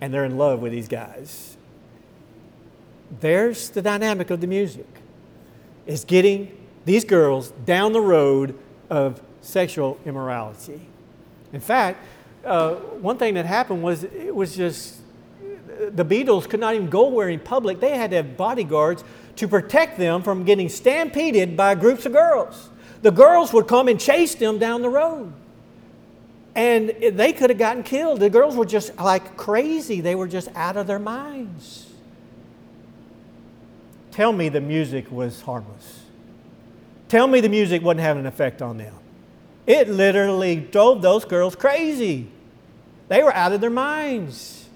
And 0.00 0.12
they're 0.12 0.24
in 0.24 0.36
love 0.36 0.60
with 0.60 0.72
these 0.72 0.88
guys. 0.88 1.51
There's 3.20 3.70
the 3.70 3.82
dynamic 3.82 4.30
of 4.30 4.40
the 4.40 4.46
music. 4.46 4.86
It's 5.86 6.04
getting 6.04 6.56
these 6.84 7.04
girls 7.04 7.50
down 7.64 7.92
the 7.92 8.00
road 8.00 8.58
of 8.88 9.20
sexual 9.40 9.98
immorality. 10.04 10.80
In 11.52 11.60
fact, 11.60 12.04
uh, 12.44 12.74
one 12.74 13.18
thing 13.18 13.34
that 13.34 13.46
happened 13.46 13.82
was 13.82 14.04
it 14.04 14.34
was 14.34 14.56
just 14.56 15.00
the 15.90 16.04
Beatles 16.04 16.48
could 16.48 16.60
not 16.60 16.74
even 16.74 16.88
go 16.88 17.08
where 17.08 17.28
in 17.28 17.40
public. 17.40 17.80
They 17.80 17.96
had 17.96 18.10
to 18.10 18.16
have 18.16 18.36
bodyguards 18.36 19.04
to 19.36 19.48
protect 19.48 19.98
them 19.98 20.22
from 20.22 20.44
getting 20.44 20.68
stampeded 20.68 21.56
by 21.56 21.74
groups 21.74 22.06
of 22.06 22.12
girls. 22.12 22.70
The 23.02 23.10
girls 23.10 23.52
would 23.52 23.66
come 23.66 23.88
and 23.88 23.98
chase 24.00 24.34
them 24.34 24.58
down 24.58 24.82
the 24.82 24.88
road. 24.88 25.32
And 26.54 26.90
they 26.90 27.32
could 27.32 27.50
have 27.50 27.58
gotten 27.58 27.82
killed. 27.82 28.20
The 28.20 28.30
girls 28.30 28.56
were 28.56 28.66
just 28.66 28.96
like 28.98 29.36
crazy. 29.36 30.00
They 30.00 30.14
were 30.14 30.28
just 30.28 30.48
out 30.54 30.76
of 30.76 30.86
their 30.86 30.98
minds. 30.98 31.91
Tell 34.12 34.32
me 34.32 34.48
the 34.48 34.60
music 34.60 35.10
was 35.10 35.40
harmless. 35.42 36.02
Tell 37.08 37.26
me 37.26 37.40
the 37.40 37.48
music 37.48 37.82
wasn't 37.82 38.00
having 38.00 38.20
an 38.20 38.26
effect 38.26 38.62
on 38.62 38.78
them. 38.78 38.94
It 39.66 39.88
literally 39.88 40.56
drove 40.56 41.02
those 41.02 41.24
girls 41.24 41.56
crazy. 41.56 42.28
They 43.08 43.22
were 43.22 43.34
out 43.34 43.52
of 43.52 43.60
their 43.60 43.70
minds. 43.70 44.68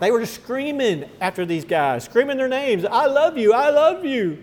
They 0.00 0.10
were 0.10 0.20
just 0.20 0.34
screaming 0.34 1.08
after 1.20 1.44
these 1.44 1.64
guys, 1.64 2.04
screaming 2.04 2.36
their 2.36 2.48
names 2.48 2.84
I 2.84 3.06
love 3.06 3.38
you, 3.38 3.52
I 3.52 3.70
love 3.70 4.04
you. 4.04 4.42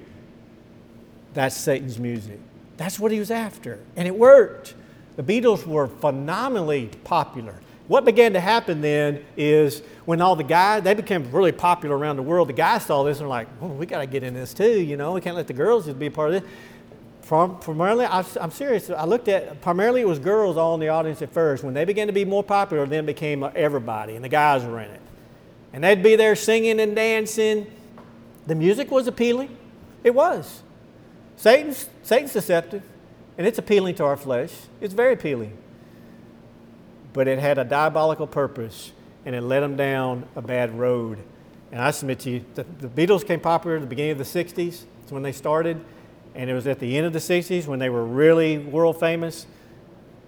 That's 1.33 1.55
Satan's 1.55 1.99
music. 1.99 2.39
That's 2.77 2.99
what 2.99 3.11
he 3.11 3.19
was 3.19 3.31
after. 3.31 3.79
And 3.95 4.07
it 4.07 4.15
worked. 4.15 4.73
The 5.17 5.23
Beatles 5.23 5.65
were 5.65 5.87
phenomenally 5.87 6.89
popular. 7.03 7.55
What 7.89 8.05
began 8.05 8.33
to 8.33 8.39
happen 8.39 8.81
then 8.81 9.25
is 9.35 9.81
when 10.05 10.21
all 10.21 10.35
the 10.35 10.43
guys, 10.43 10.83
they 10.83 10.93
became 10.93 11.29
really 11.31 11.51
popular 11.51 11.97
around 11.97 12.17
the 12.17 12.23
world, 12.23 12.47
the 12.47 12.53
guys 12.53 12.85
saw 12.85 13.03
this 13.03 13.17
and 13.17 13.25
were 13.25 13.29
like, 13.29 13.47
oh, 13.61 13.67
we 13.67 13.87
got 13.87 13.97
to 13.97 14.05
get 14.05 14.21
in 14.21 14.35
this 14.35 14.53
too, 14.53 14.79
you 14.79 14.95
know, 14.95 15.11
we 15.13 15.21
can't 15.21 15.35
let 15.35 15.47
the 15.47 15.53
girls 15.53 15.87
just 15.87 15.97
be 15.97 16.05
a 16.05 16.11
part 16.11 16.31
of 16.31 16.43
this. 16.43 16.51
primarily, 17.27 18.05
I'm 18.05 18.51
serious, 18.51 18.91
I 18.91 19.05
looked 19.05 19.27
at, 19.27 19.59
primarily 19.61 20.01
it 20.01 20.07
was 20.07 20.19
girls 20.19 20.55
all 20.55 20.75
in 20.75 20.79
the 20.79 20.89
audience 20.89 21.23
at 21.23 21.33
first. 21.33 21.63
When 21.63 21.73
they 21.73 21.83
began 21.83 22.05
to 22.05 22.13
be 22.13 22.25
more 22.25 22.43
popular, 22.43 22.85
then 22.85 23.07
became 23.07 23.41
uh, 23.41 23.51
everybody, 23.55 24.15
and 24.15 24.23
the 24.23 24.29
guys 24.29 24.63
were 24.63 24.79
in 24.79 24.91
it. 24.91 25.01
And 25.73 25.83
they'd 25.83 26.03
be 26.03 26.15
there 26.15 26.35
singing 26.35 26.79
and 26.79 26.95
dancing. 26.95 27.65
The 28.45 28.53
music 28.53 28.91
was 28.91 29.07
appealing. 29.07 29.57
It 30.03 30.13
was. 30.13 30.61
Satan's, 31.37 31.89
Satan's 32.03 32.33
deceptive, 32.33 32.83
and 33.35 33.47
it's 33.47 33.57
appealing 33.57 33.95
to 33.95 34.05
our 34.05 34.17
flesh. 34.17 34.53
It's 34.79 34.93
very 34.93 35.13
appealing 35.13 35.57
but 37.19 37.27
it 37.27 37.37
had 37.37 37.57
a 37.57 37.65
diabolical 37.65 38.25
purpose 38.25 38.93
and 39.25 39.35
it 39.35 39.41
led 39.41 39.59
them 39.59 39.75
down 39.75 40.25
a 40.37 40.41
bad 40.41 40.79
road. 40.79 41.17
And 41.69 41.81
I 41.81 41.91
submit 41.91 42.19
to 42.19 42.29
you, 42.29 42.45
the, 42.55 42.63
the 42.79 42.87
Beatles 42.87 43.27
came 43.27 43.41
popular 43.41 43.75
at 43.75 43.81
the 43.81 43.87
beginning 43.87 44.13
of 44.13 44.17
the 44.19 44.23
60s. 44.23 44.85
That's 45.01 45.11
when 45.11 45.21
they 45.21 45.33
started. 45.33 45.83
And 46.33 46.49
it 46.49 46.53
was 46.53 46.65
at 46.65 46.79
the 46.79 46.95
end 46.95 47.05
of 47.05 47.11
the 47.11 47.19
60s 47.19 47.67
when 47.67 47.77
they 47.77 47.89
were 47.89 48.05
really 48.05 48.57
world 48.57 49.01
famous. 49.01 49.47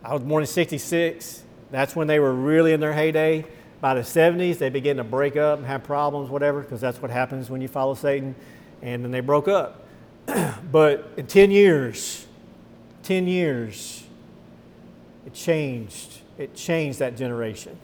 I 0.03 0.13
was 0.13 0.21
born 0.21 0.43
in 0.43 0.47
66. 0.47 1.43
That's 1.71 1.95
when 1.95 2.07
they 2.07 2.19
were 2.19 2.33
really 2.33 2.73
in 2.73 2.81
their 2.81 2.91
heyday. 2.91 3.45
By 3.79 3.93
the 3.93 4.01
70s, 4.01 4.57
they 4.57 4.67
began 4.67 4.97
to 4.97 5.05
break 5.05 5.37
up 5.37 5.59
and 5.59 5.67
have 5.67 5.85
problems, 5.85 6.29
whatever, 6.29 6.59
because 6.59 6.81
that's 6.81 7.01
what 7.01 7.09
happens 7.09 7.49
when 7.49 7.61
you 7.61 7.69
follow 7.69 7.93
Satan. 7.93 8.35
And 8.81 9.01
then 9.01 9.11
they 9.11 9.21
broke 9.21 9.47
up. 9.47 9.85
but 10.73 11.09
in 11.15 11.25
10 11.25 11.51
years, 11.51 12.27
10 13.03 13.29
years, 13.29 14.03
it 15.25 15.33
changed 15.33 16.10
it 16.41 16.55
changed 16.55 16.99
that 16.99 17.15
generation 17.15 17.77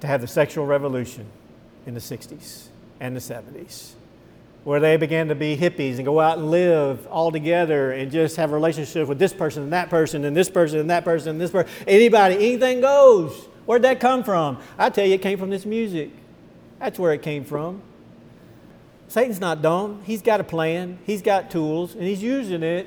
to 0.00 0.06
have 0.06 0.20
the 0.20 0.26
sexual 0.26 0.66
revolution 0.66 1.26
in 1.86 1.94
the 1.94 2.00
60s 2.00 2.68
and 3.00 3.16
the 3.16 3.20
70s, 3.20 3.92
where 4.64 4.80
they 4.80 4.96
began 4.96 5.28
to 5.28 5.34
be 5.34 5.56
hippies 5.56 5.96
and 5.96 6.04
go 6.04 6.20
out 6.20 6.38
and 6.38 6.50
live 6.50 7.06
all 7.08 7.30
together 7.30 7.92
and 7.92 8.10
just 8.10 8.36
have 8.36 8.52
a 8.52 8.54
relationship 8.54 9.08
with 9.08 9.18
this 9.18 9.32
person 9.32 9.64
and 9.64 9.72
that 9.72 9.90
person 9.90 10.24
and 10.24 10.36
this 10.36 10.48
person 10.48 10.78
and 10.78 10.90
that 10.90 11.04
person 11.04 11.30
and 11.30 11.40
this 11.40 11.50
person. 11.50 11.70
Anybody, 11.86 12.36
anything 12.36 12.80
goes. 12.80 13.48
Where'd 13.66 13.82
that 13.82 14.00
come 14.00 14.24
from? 14.24 14.58
I 14.78 14.90
tell 14.90 15.06
you, 15.06 15.14
it 15.14 15.22
came 15.22 15.38
from 15.38 15.50
this 15.50 15.66
music. 15.66 16.10
That's 16.78 16.98
where 16.98 17.12
it 17.12 17.22
came 17.22 17.44
from. 17.44 17.82
Satan's 19.08 19.40
not 19.40 19.62
dumb. 19.62 20.02
He's 20.04 20.22
got 20.22 20.40
a 20.40 20.44
plan, 20.44 20.98
he's 21.04 21.22
got 21.22 21.50
tools, 21.50 21.94
and 21.94 22.02
he's 22.02 22.22
using 22.22 22.62
it. 22.62 22.86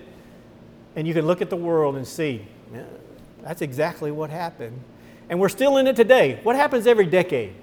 And 0.96 1.08
you 1.08 1.14
can 1.14 1.26
look 1.26 1.42
at 1.42 1.50
the 1.50 1.56
world 1.56 1.96
and 1.96 2.08
see 2.08 2.48
that's 3.48 3.62
exactly 3.62 4.12
what 4.12 4.30
happened. 4.30 4.78
And 5.30 5.40
we're 5.40 5.48
still 5.48 5.78
in 5.78 5.88
it 5.88 5.96
today. 5.96 6.42
What 6.44 6.58
happens 6.58 6.86
every 6.86 7.06
decade? 7.06 7.54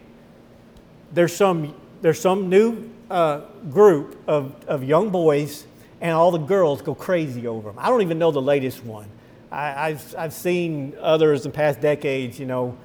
There's 1.12 1.36
some, 1.36 1.74
there's 2.00 2.18
some 2.18 2.48
new 2.48 2.90
uh, 3.10 3.40
group 3.70 4.18
of, 4.26 4.54
of 4.66 4.82
young 4.82 5.10
boys, 5.10 5.66
and 6.00 6.12
all 6.12 6.30
the 6.30 6.38
girls 6.38 6.80
go 6.80 6.94
crazy 6.94 7.46
over 7.46 7.68
them. 7.68 7.78
I 7.78 7.90
don't 7.90 8.00
even 8.00 8.18
know 8.18 8.30
the 8.30 8.40
latest 8.40 8.82
one. 8.82 9.06
I, 9.52 9.90
have 9.90 10.14
I've 10.16 10.32
seen 10.32 10.94
others 11.00 11.44
in 11.44 11.52
past 11.52 11.82
decades, 11.82 12.40
you 12.40 12.46
know. 12.46 12.78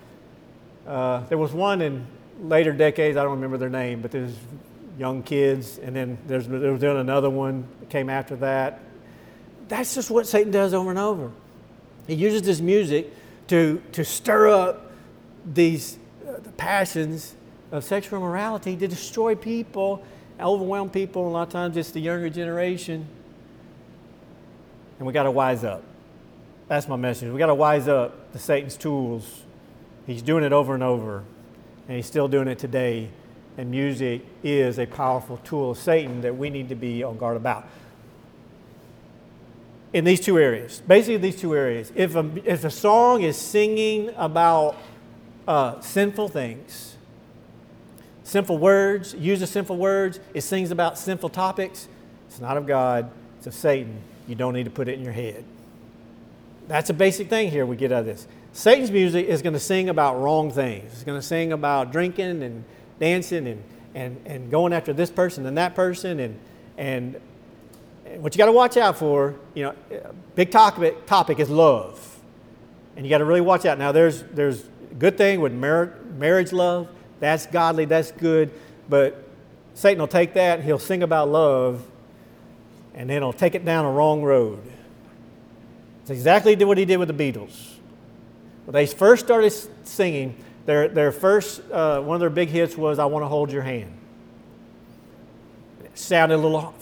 Uh, 0.86 1.26
there 1.28 1.38
was 1.38 1.54
one 1.54 1.82
in 1.82 2.06
later 2.42 2.74
decades, 2.74 3.16
I 3.16 3.24
don't 3.24 3.32
remember 3.32 3.58
their 3.58 3.70
name, 3.70 4.02
but 4.02 4.12
there's 4.12 4.36
young 4.98 5.24
kids, 5.24 5.78
and 5.78 5.96
then 5.96 6.18
there's, 6.28 6.48
there 6.50 6.74
was 6.74 6.84
another 6.84 7.30
one 7.30 7.66
that 7.80 7.90
came 7.90 8.10
after 8.10 8.36
that. 8.38 8.82
That's 9.70 9.96
just 9.96 10.12
what 10.12 10.28
Satan 10.28 10.52
does 10.52 10.74
over 10.74 10.90
and 10.90 11.00
over. 11.00 11.32
He 12.10 12.16
uses 12.16 12.42
this 12.42 12.60
music 12.60 13.14
to, 13.48 13.82
to 13.94 14.04
stir 14.04 14.50
up 14.50 14.92
these 15.46 15.98
uh, 16.28 16.40
the 16.40 16.52
passions 16.52 17.36
of 17.72 17.84
sexual 17.84 18.20
immorality 18.20 18.76
to 18.76 18.88
destroy 18.88 19.36
people, 19.36 20.04
overwhelm 20.40 20.90
people. 20.90 21.28
A 21.28 21.30
lot 21.30 21.48
of 21.48 21.50
times 21.50 21.78
it's 21.78 21.92
the 21.92 22.00
younger 22.00 22.30
generation. 22.30 23.08
And 24.98 25.08
we 25.08 25.14
got 25.14 25.24
to 25.24 25.32
wise 25.32 25.64
up. 25.64 25.84
That's 26.68 26.88
my 26.88 26.96
message. 26.96 27.32
We 27.32 27.40
got 27.40 27.48
to 27.48 27.56
wise 27.56 27.88
up 27.88 28.32
to 28.34 28.40
Satan's 28.40 28.78
tools. 28.78 29.44
He's 30.06 30.22
doing 30.22 30.44
it 30.44 30.54
over 30.54 30.74
and 30.74 30.84
over, 30.84 31.24
and 31.88 31.96
he's 31.96 32.06
still 32.06 32.28
doing 32.28 32.48
it 32.48 32.60
today. 32.60 33.10
And 33.58 33.72
music 33.72 34.22
is 34.44 34.80
a 34.80 34.86
powerful 34.86 35.38
tool 35.38 35.72
of 35.72 35.78
Satan 35.78 36.22
that 36.22 36.38
we 36.38 36.50
need 36.50 36.70
to 36.70 36.76
be 36.76 37.04
on 37.04 37.18
guard 37.18 37.38
about 37.38 37.68
in 39.94 40.04
these 40.06 40.20
two 40.20 40.38
areas. 40.38 40.82
Basically, 40.88 41.18
these 41.18 41.40
two 41.40 41.56
areas. 41.56 41.92
If 41.96 42.16
a, 42.16 42.30
if 42.46 42.64
a 42.64 42.72
song 42.72 43.24
is 43.24 43.38
singing 43.38 44.12
about 44.16 44.76
uh, 45.48 45.80
sinful 45.82 46.30
things, 46.30 46.96
sinful 48.24 48.58
words, 48.58 49.16
uses 49.16 49.50
sinful 49.50 49.78
words, 49.78 50.20
it 50.34 50.42
sings 50.42 50.72
about 50.72 50.98
sinful 50.98 51.30
topics, 51.30 51.88
it's 52.28 52.40
not 52.40 52.58
of 52.58 52.68
God, 52.68 53.10
it's 53.38 53.48
of 53.48 53.54
Satan. 53.54 54.02
You 54.28 54.36
don't 54.36 54.54
need 54.54 54.66
to 54.66 54.70
put 54.70 54.88
it 54.88 54.94
in 54.94 55.04
your 55.04 55.14
head. 55.14 55.44
That's 56.68 56.92
a 56.92 56.94
basic 56.94 57.30
thing 57.30 57.50
here 57.50 57.66
we 57.66 57.76
get 57.76 57.92
out 57.92 58.02
of 58.02 58.06
this. 58.06 58.28
Satan's 58.54 58.92
music 58.92 59.26
is 59.28 59.42
going 59.42 59.54
to 59.54 59.60
sing 59.60 59.90
about 59.90 60.22
wrong 60.22 60.52
things. 60.52 60.92
It's 60.94 61.04
going 61.04 61.20
to 61.20 61.26
sing 61.26 61.52
about 61.52 61.92
drinking 61.92 62.44
and 62.44 62.64
dancing 63.00 63.48
and, 63.48 63.64
and, 63.96 64.22
and 64.28 64.52
going 64.52 64.74
after 64.74 64.94
this 64.94 65.10
person 65.10 65.48
and 65.48 65.58
that 65.58 65.74
person 65.74 66.20
and, 66.20 66.40
and 66.78 67.20
what 68.18 68.34
you 68.34 68.38
got 68.38 68.48
to 68.48 68.52
watch 68.52 68.78
out 68.78 68.98
for, 68.98 69.36
you 69.54 69.64
know, 69.64 69.76
big 70.36 70.52
topic, 70.52 71.06
topic 71.06 71.40
is 71.40 71.50
love. 71.50 72.20
And 72.96 73.06
you 73.06 73.10
got 73.10 73.20
to 73.20 73.26
really 73.26 73.42
watch 73.42 73.66
out. 73.66 73.78
Now, 73.78 73.92
there's, 73.92 74.24
there's 74.24 74.64
a 74.92 74.96
good 74.96 75.18
thing 75.18 75.42
with 75.42 75.54
mar- 75.54 75.94
marriage 76.18 76.52
love. 76.52 76.90
That's 77.20 77.46
godly, 77.46 77.86
that's 77.86 78.12
good. 78.12 78.52
But 78.90 79.24
Satan 79.76 80.00
will 80.00 80.08
take 80.08 80.34
that 80.34 80.64
he'll 80.64 80.80
sing 80.80 81.04
about 81.04 81.30
love 81.30 81.86
and 82.94 83.10
then 83.10 83.22
he'll 83.22 83.32
take 83.32 83.56
it 83.56 83.64
down 83.64 83.86
a 83.86 83.92
wrong 83.92 84.24
road. 84.24 84.60
It's 86.02 86.10
exactly 86.10 86.56
what 86.66 86.78
he 86.78 86.86
did 86.86 86.98
with 86.98 87.16
the 87.16 87.32
Beatles. 87.32 87.74
When 88.66 88.74
they 88.74 88.88
first 88.88 89.26
started 89.26 89.52
singing, 89.84 90.36
their, 90.66 90.88
their 90.88 91.12
first, 91.12 91.62
uh, 91.72 92.02
one 92.02 92.16
of 92.16 92.20
their 92.20 92.30
big 92.30 92.50
hits 92.50 92.76
was 92.76 93.00
I 93.00 93.06
Want 93.06 93.24
to 93.24 93.28
Hold 93.28 93.52
Your 93.52 93.62
Hand 93.62 93.99
sounded 96.00 96.36
a 96.36 96.38
little 96.38 96.74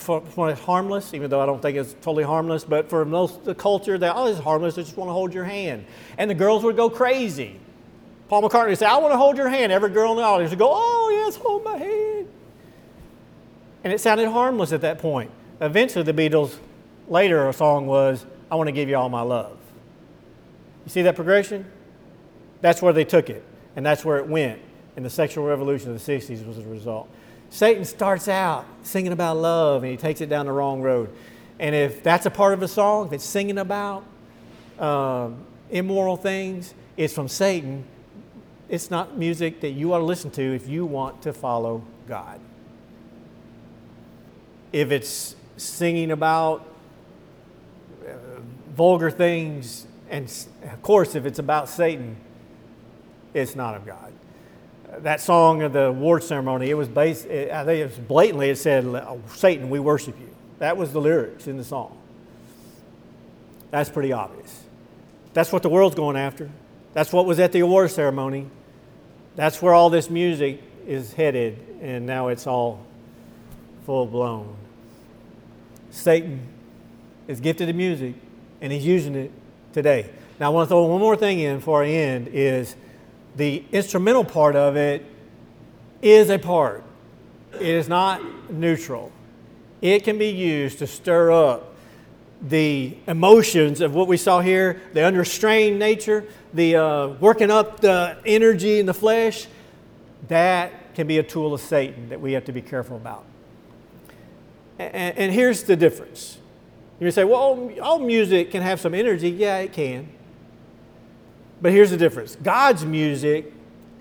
harmless, 0.65 1.13
even 1.13 1.29
though 1.29 1.41
I 1.41 1.45
don't 1.45 1.61
think 1.61 1.77
it's 1.77 1.93
totally 1.93 2.23
harmless. 2.23 2.63
But 2.63 2.89
for 2.89 3.03
most 3.03 3.37
of 3.37 3.45
the 3.45 3.55
culture, 3.55 3.97
they 3.97 4.09
oh, 4.09 4.27
is 4.27 4.37
harmless. 4.37 4.77
I 4.77 4.83
just 4.83 4.95
want 4.95 5.09
to 5.09 5.13
hold 5.13 5.33
your 5.33 5.43
hand, 5.43 5.85
and 6.17 6.29
the 6.29 6.35
girls 6.35 6.63
would 6.63 6.75
go 6.75 6.89
crazy. 6.89 7.59
Paul 8.29 8.43
McCartney 8.43 8.69
would 8.69 8.77
say, 8.77 8.85
"I 8.85 8.97
want 8.97 9.13
to 9.13 9.17
hold 9.17 9.37
your 9.37 9.49
hand." 9.49 9.71
Every 9.71 9.89
girl 9.89 10.11
in 10.11 10.17
the 10.17 10.23
audience 10.23 10.51
would 10.51 10.59
go, 10.59 10.71
"Oh 10.71 11.09
yes, 11.11 11.35
hold 11.35 11.63
my 11.63 11.77
hand," 11.77 12.27
and 13.83 13.91
it 13.91 13.99
sounded 13.99 14.29
harmless 14.29 14.71
at 14.71 14.81
that 14.81 14.99
point. 14.99 15.31
Eventually, 15.61 16.03
the 16.03 16.13
Beatles' 16.13 16.57
later 17.07 17.51
song 17.53 17.87
was, 17.87 18.25
"I 18.51 18.55
want 18.55 18.67
to 18.67 18.73
give 18.73 18.87
you 18.87 18.97
all 18.97 19.09
my 19.09 19.21
love." 19.21 19.57
You 20.85 20.91
see 20.91 21.01
that 21.01 21.15
progression? 21.15 21.65
That's 22.61 22.81
where 22.81 22.93
they 22.93 23.05
took 23.05 23.29
it, 23.29 23.43
and 23.75 23.85
that's 23.85 24.05
where 24.05 24.17
it 24.17 24.27
went. 24.27 24.59
And 24.95 25.05
the 25.05 25.09
sexual 25.09 25.45
revolution 25.45 25.91
of 25.91 25.93
the 25.95 26.03
'60s 26.03 26.45
was 26.45 26.57
the 26.57 26.63
result. 26.63 27.07
Satan 27.49 27.85
starts 27.85 28.27
out 28.27 28.65
singing 28.83 29.11
about 29.11 29.37
love 29.37 29.83
and 29.83 29.91
he 29.91 29.97
takes 29.97 30.21
it 30.21 30.29
down 30.29 30.45
the 30.45 30.51
wrong 30.51 30.81
road. 30.81 31.09
And 31.59 31.73
if 31.73 32.03
that's 32.03 32.25
a 32.25 32.29
part 32.29 32.53
of 32.53 32.61
a 32.61 32.67
song 32.67 33.09
that's 33.09 33.23
singing 33.23 33.57
about 33.57 34.03
um, 34.79 35.45
immoral 35.69 36.17
things, 36.17 36.73
it's 36.97 37.13
from 37.13 37.27
Satan. 37.27 37.85
It's 38.69 38.91
not 38.91 39.17
music 39.17 39.61
that 39.61 39.71
you 39.71 39.93
ought 39.93 39.99
to 39.99 40.03
listen 40.03 40.29
to 40.31 40.41
if 40.41 40.67
you 40.67 40.85
want 40.85 41.21
to 41.23 41.33
follow 41.33 41.83
God. 42.07 42.39
If 44.73 44.91
it's 44.91 45.35
singing 45.55 46.11
about 46.11 46.67
uh, 48.05 48.11
vulgar 48.75 49.09
things, 49.09 49.87
and 50.09 50.25
of 50.63 50.81
course, 50.81 51.15
if 51.15 51.25
it's 51.25 51.39
about 51.39 51.69
Satan, 51.69 52.17
it's 53.33 53.55
not 53.55 53.75
of 53.75 53.85
God 53.85 54.06
that 54.99 55.21
song 55.21 55.61
of 55.61 55.73
the 55.73 55.85
award 55.85 56.23
ceremony, 56.23 56.69
it 56.69 56.75
was 56.75 56.87
based, 56.87 57.25
I 57.25 57.65
think 57.65 57.81
it 57.81 57.89
was 57.89 57.97
blatantly, 57.97 58.49
it 58.49 58.57
said, 58.57 58.85
oh, 58.85 59.21
Satan, 59.35 59.69
we 59.69 59.79
worship 59.79 60.19
you. 60.19 60.29
That 60.59 60.77
was 60.77 60.91
the 60.93 61.01
lyrics 61.01 61.47
in 61.47 61.57
the 61.57 61.63
song. 61.63 61.97
That's 63.69 63.89
pretty 63.89 64.13
obvious. 64.13 64.63
That's 65.33 65.51
what 65.51 65.61
the 65.61 65.69
world's 65.69 65.95
going 65.95 66.15
after. 66.15 66.49
That's 66.93 67.13
what 67.13 67.25
was 67.25 67.39
at 67.39 67.51
the 67.51 67.59
award 67.59 67.91
ceremony. 67.91 68.47
That's 69.35 69.61
where 69.61 69.73
all 69.73 69.89
this 69.89 70.09
music 70.09 70.61
is 70.87 71.13
headed, 71.13 71.59
and 71.81 72.05
now 72.05 72.29
it's 72.29 72.47
all 72.47 72.79
full 73.85 74.07
blown. 74.07 74.55
Satan 75.91 76.39
is 77.27 77.39
gifted 77.39 77.69
in 77.69 77.77
music, 77.77 78.15
and 78.61 78.71
he's 78.71 78.85
using 78.85 79.15
it 79.15 79.31
today. 79.73 80.09
Now, 80.39 80.47
I 80.47 80.49
want 80.49 80.67
to 80.67 80.69
throw 80.69 80.83
one 80.85 81.01
more 81.01 81.15
thing 81.15 81.39
in 81.39 81.57
before 81.57 81.83
I 81.83 81.87
end 81.87 82.29
is 82.29 82.75
the 83.37 83.63
instrumental 83.71 84.25
part 84.25 84.55
of 84.55 84.75
it 84.75 85.05
is 86.01 86.29
a 86.29 86.37
part. 86.37 86.83
It 87.53 87.61
is 87.61 87.87
not 87.87 88.51
neutral. 88.51 89.11
It 89.81 90.03
can 90.03 90.17
be 90.17 90.29
used 90.29 90.79
to 90.79 90.87
stir 90.87 91.31
up 91.31 91.75
the 92.41 92.97
emotions 93.07 93.81
of 93.81 93.95
what 93.95 94.07
we 94.07 94.17
saw 94.17 94.41
here, 94.41 94.81
the 94.93 95.03
unrestrained 95.03 95.79
nature, 95.79 96.25
the 96.53 96.75
uh, 96.75 97.07
working 97.19 97.49
up 97.49 97.79
the 97.79 98.17
energy 98.25 98.79
in 98.79 98.85
the 98.85 98.93
flesh, 98.93 99.47
that 100.27 100.93
can 100.93 101.07
be 101.07 101.17
a 101.19 101.23
tool 101.23 101.53
of 101.53 101.61
Satan 101.61 102.09
that 102.09 102.19
we 102.19 102.33
have 102.33 102.45
to 102.45 102.51
be 102.51 102.61
careful 102.61 102.97
about. 102.97 103.23
And, 104.79 105.17
and 105.17 105.33
here's 105.33 105.63
the 105.63 105.75
difference. 105.75 106.37
You 106.99 107.11
say, 107.11 107.23
well, 107.23 107.71
all 107.81 107.99
music 107.99 108.51
can 108.51 108.63
have 108.63 108.79
some 108.79 108.93
energy. 108.93 109.29
Yeah, 109.29 109.57
it 109.59 109.73
can. 109.73 110.09
But 111.61 111.71
here's 111.71 111.91
the 111.91 111.97
difference 111.97 112.35
God's 112.35 112.85
music 112.85 113.53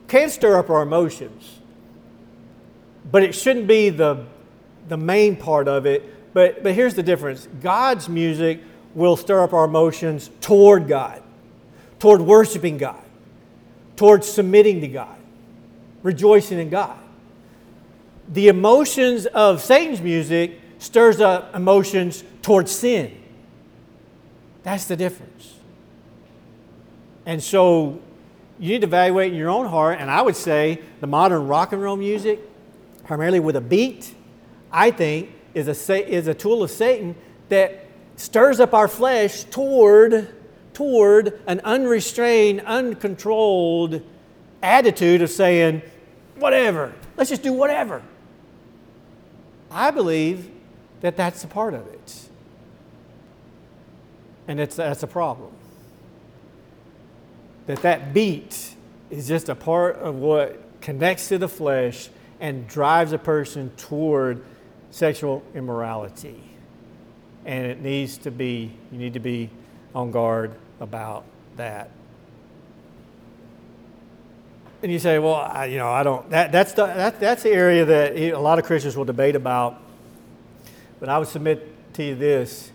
can 0.08 0.28
stir 0.30 0.58
up 0.58 0.70
our 0.70 0.82
emotions, 0.82 1.60
but 3.10 3.22
it 3.22 3.34
shouldn't 3.34 3.66
be 3.66 3.90
the, 3.90 4.24
the 4.88 4.96
main 4.96 5.36
part 5.36 5.68
of 5.68 5.86
it 5.86 6.12
but, 6.36 6.62
but 6.62 6.74
here's 6.74 6.92
the 6.92 7.02
difference 7.02 7.48
God's 7.62 8.10
music 8.10 8.60
will 8.94 9.16
stir 9.16 9.42
up 9.42 9.54
our 9.54 9.64
emotions 9.64 10.28
toward 10.42 10.86
God, 10.86 11.22
toward 11.98 12.20
worshiping 12.20 12.76
God, 12.76 13.02
toward 13.96 14.22
submitting 14.22 14.82
to 14.82 14.88
God, 14.88 15.16
rejoicing 16.02 16.58
in 16.58 16.68
God. 16.68 16.98
The 18.28 18.48
emotions 18.48 19.24
of 19.24 19.62
Satan's 19.62 20.02
music 20.02 20.60
stirs 20.76 21.22
up 21.22 21.54
emotions 21.56 22.22
towards 22.42 22.70
sin. 22.70 23.18
That's 24.62 24.84
the 24.84 24.96
difference. 24.96 25.54
And 27.26 27.42
so 27.42 28.00
you 28.58 28.70
need 28.70 28.80
to 28.82 28.86
evaluate 28.86 29.32
in 29.32 29.38
your 29.38 29.50
own 29.50 29.66
heart, 29.66 29.98
and 30.00 30.10
I 30.10 30.22
would 30.22 30.36
say 30.36 30.80
the 31.00 31.06
modern 31.06 31.46
rock 31.46 31.72
and 31.72 31.82
roll 31.82 31.96
music, 31.96 32.40
primarily 33.04 33.40
with 33.40 33.56
a 33.56 33.60
beat, 33.60 34.14
I 34.72 34.90
think 34.90 35.30
is 35.52 35.68
a, 35.68 36.10
is 36.10 36.28
a 36.28 36.34
tool 36.34 36.62
of 36.62 36.70
Satan 36.70 37.16
that 37.48 37.86
stirs 38.16 38.60
up 38.60 38.72
our 38.72 38.88
flesh 38.88 39.44
toward, 39.44 40.34
toward 40.72 41.38
an 41.46 41.60
unrestrained, 41.64 42.62
uncontrolled 42.62 44.02
attitude 44.62 45.20
of 45.20 45.30
saying, 45.30 45.82
whatever, 46.36 46.92
let's 47.16 47.30
just 47.30 47.42
do 47.42 47.52
whatever. 47.52 48.02
I 49.70 49.90
believe 49.90 50.48
that 51.00 51.16
that's 51.16 51.44
a 51.44 51.48
part 51.48 51.74
of 51.74 51.86
it. 51.88 52.28
And 54.48 54.60
it's, 54.60 54.76
that's 54.76 55.02
a 55.02 55.08
problem. 55.08 55.52
That 57.66 57.82
that 57.82 58.14
beat 58.14 58.74
is 59.10 59.28
just 59.28 59.48
a 59.48 59.54
part 59.54 59.96
of 59.96 60.16
what 60.16 60.60
connects 60.80 61.28
to 61.28 61.38
the 61.38 61.48
flesh 61.48 62.08
and 62.40 62.66
drives 62.68 63.12
a 63.12 63.18
person 63.18 63.70
toward 63.76 64.44
sexual 64.90 65.42
immorality. 65.54 66.42
And 67.44 67.66
it 67.66 67.80
needs 67.80 68.18
to 68.18 68.30
be, 68.30 68.72
you 68.90 68.98
need 68.98 69.14
to 69.14 69.20
be 69.20 69.50
on 69.94 70.10
guard 70.10 70.52
about 70.80 71.24
that. 71.56 71.90
And 74.82 74.92
you 74.92 74.98
say, 74.98 75.18
well, 75.18 75.34
I, 75.34 75.66
you 75.66 75.78
know, 75.78 75.88
I 75.88 76.02
don't, 76.02 76.28
that, 76.30 76.52
that's, 76.52 76.72
the, 76.72 76.86
that, 76.86 77.18
that's 77.18 77.42
the 77.42 77.50
area 77.50 77.84
that 77.84 78.16
a 78.16 78.38
lot 78.38 78.58
of 78.58 78.64
Christians 78.64 78.96
will 78.96 79.04
debate 79.04 79.34
about. 79.34 79.80
But 81.00 81.08
I 81.08 81.18
would 81.18 81.28
submit 81.28 81.94
to 81.94 82.04
you 82.04 82.14
this 82.14 82.70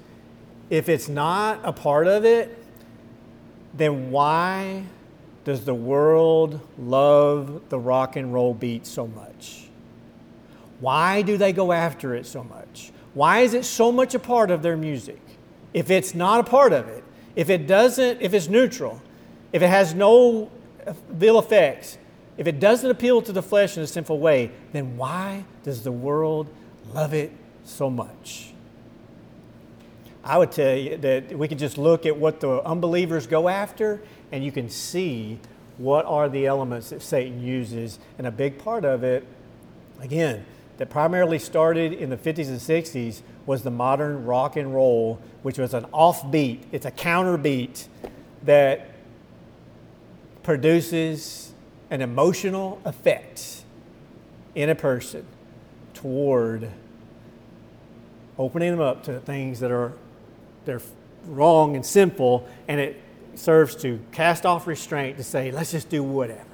if 0.69 0.89
it's 0.89 1.09
not 1.09 1.59
a 1.63 1.73
part 1.73 2.07
of 2.07 2.25
it, 2.25 2.57
then 3.73 4.11
why 4.11 4.83
does 5.43 5.65
the 5.65 5.73
world 5.73 6.59
love 6.77 7.69
the 7.69 7.79
rock 7.79 8.15
and 8.15 8.33
roll 8.33 8.53
beat 8.53 8.85
so 8.85 9.07
much? 9.07 9.67
Why 10.79 11.21
do 11.21 11.37
they 11.37 11.53
go 11.53 11.71
after 11.71 12.15
it 12.15 12.25
so 12.25 12.43
much? 12.43 12.91
Why 13.13 13.39
is 13.39 13.53
it 13.53 13.65
so 13.65 13.91
much 13.91 14.15
a 14.15 14.19
part 14.19 14.51
of 14.51 14.61
their 14.61 14.77
music? 14.77 15.19
If 15.73 15.89
it's 15.89 16.13
not 16.13 16.39
a 16.39 16.43
part 16.43 16.73
of 16.73 16.87
it, 16.87 17.03
if 17.35 17.49
it 17.49 17.67
doesn't, 17.67 18.21
if 18.21 18.33
it's 18.33 18.47
neutral, 18.47 19.01
if 19.53 19.61
it 19.61 19.67
has 19.67 19.93
no 19.93 20.51
ill 21.19 21.39
effects, 21.39 21.97
if 22.37 22.47
it 22.47 22.59
doesn't 22.59 22.89
appeal 22.89 23.21
to 23.21 23.31
the 23.31 23.43
flesh 23.43 23.77
in 23.77 23.83
a 23.83 23.87
sinful 23.87 24.19
way, 24.19 24.51
then 24.73 24.97
why 24.97 25.45
does 25.63 25.83
the 25.83 25.91
world 25.91 26.47
love 26.93 27.13
it 27.13 27.31
so 27.63 27.89
much? 27.89 28.50
I 30.23 30.37
would 30.37 30.51
tell 30.51 30.75
you 30.75 30.97
that 30.97 31.35
we 31.37 31.47
can 31.47 31.57
just 31.57 31.77
look 31.77 32.05
at 32.05 32.15
what 32.15 32.39
the 32.39 32.61
unbelievers 32.63 33.25
go 33.25 33.49
after, 33.49 34.01
and 34.31 34.43
you 34.43 34.51
can 34.51 34.69
see 34.69 35.39
what 35.77 36.05
are 36.05 36.29
the 36.29 36.45
elements 36.45 36.91
that 36.91 37.01
Satan 37.01 37.41
uses. 37.41 37.97
And 38.17 38.27
a 38.27 38.31
big 38.31 38.59
part 38.59 38.85
of 38.85 39.03
it, 39.03 39.25
again, 39.99 40.45
that 40.77 40.89
primarily 40.89 41.39
started 41.39 41.93
in 41.93 42.09
the 42.09 42.17
50s 42.17 42.47
and 42.47 42.59
60s 42.59 43.21
was 43.45 43.63
the 43.63 43.71
modern 43.71 44.25
rock 44.25 44.55
and 44.55 44.73
roll, 44.73 45.19
which 45.41 45.57
was 45.57 45.73
an 45.73 45.85
offbeat, 45.85 46.59
it's 46.71 46.85
a 46.85 46.91
counter 46.91 47.37
beat 47.37 47.87
that 48.43 48.89
produces 50.43 51.53
an 51.89 52.01
emotional 52.01 52.79
effect 52.85 53.63
in 54.55 54.69
a 54.69 54.75
person 54.75 55.25
toward 55.93 56.69
opening 58.37 58.71
them 58.71 58.81
up 58.81 59.03
to 59.03 59.19
things 59.19 59.59
that 59.59 59.71
are 59.71 59.93
they're 60.65 60.81
wrong 61.25 61.75
and 61.75 61.85
sinful 61.85 62.47
and 62.67 62.79
it 62.79 63.01
serves 63.35 63.75
to 63.75 63.99
cast 64.11 64.45
off 64.45 64.67
restraint 64.67 65.17
to 65.17 65.23
say 65.23 65.51
let's 65.51 65.71
just 65.71 65.89
do 65.89 66.03
whatever 66.03 66.51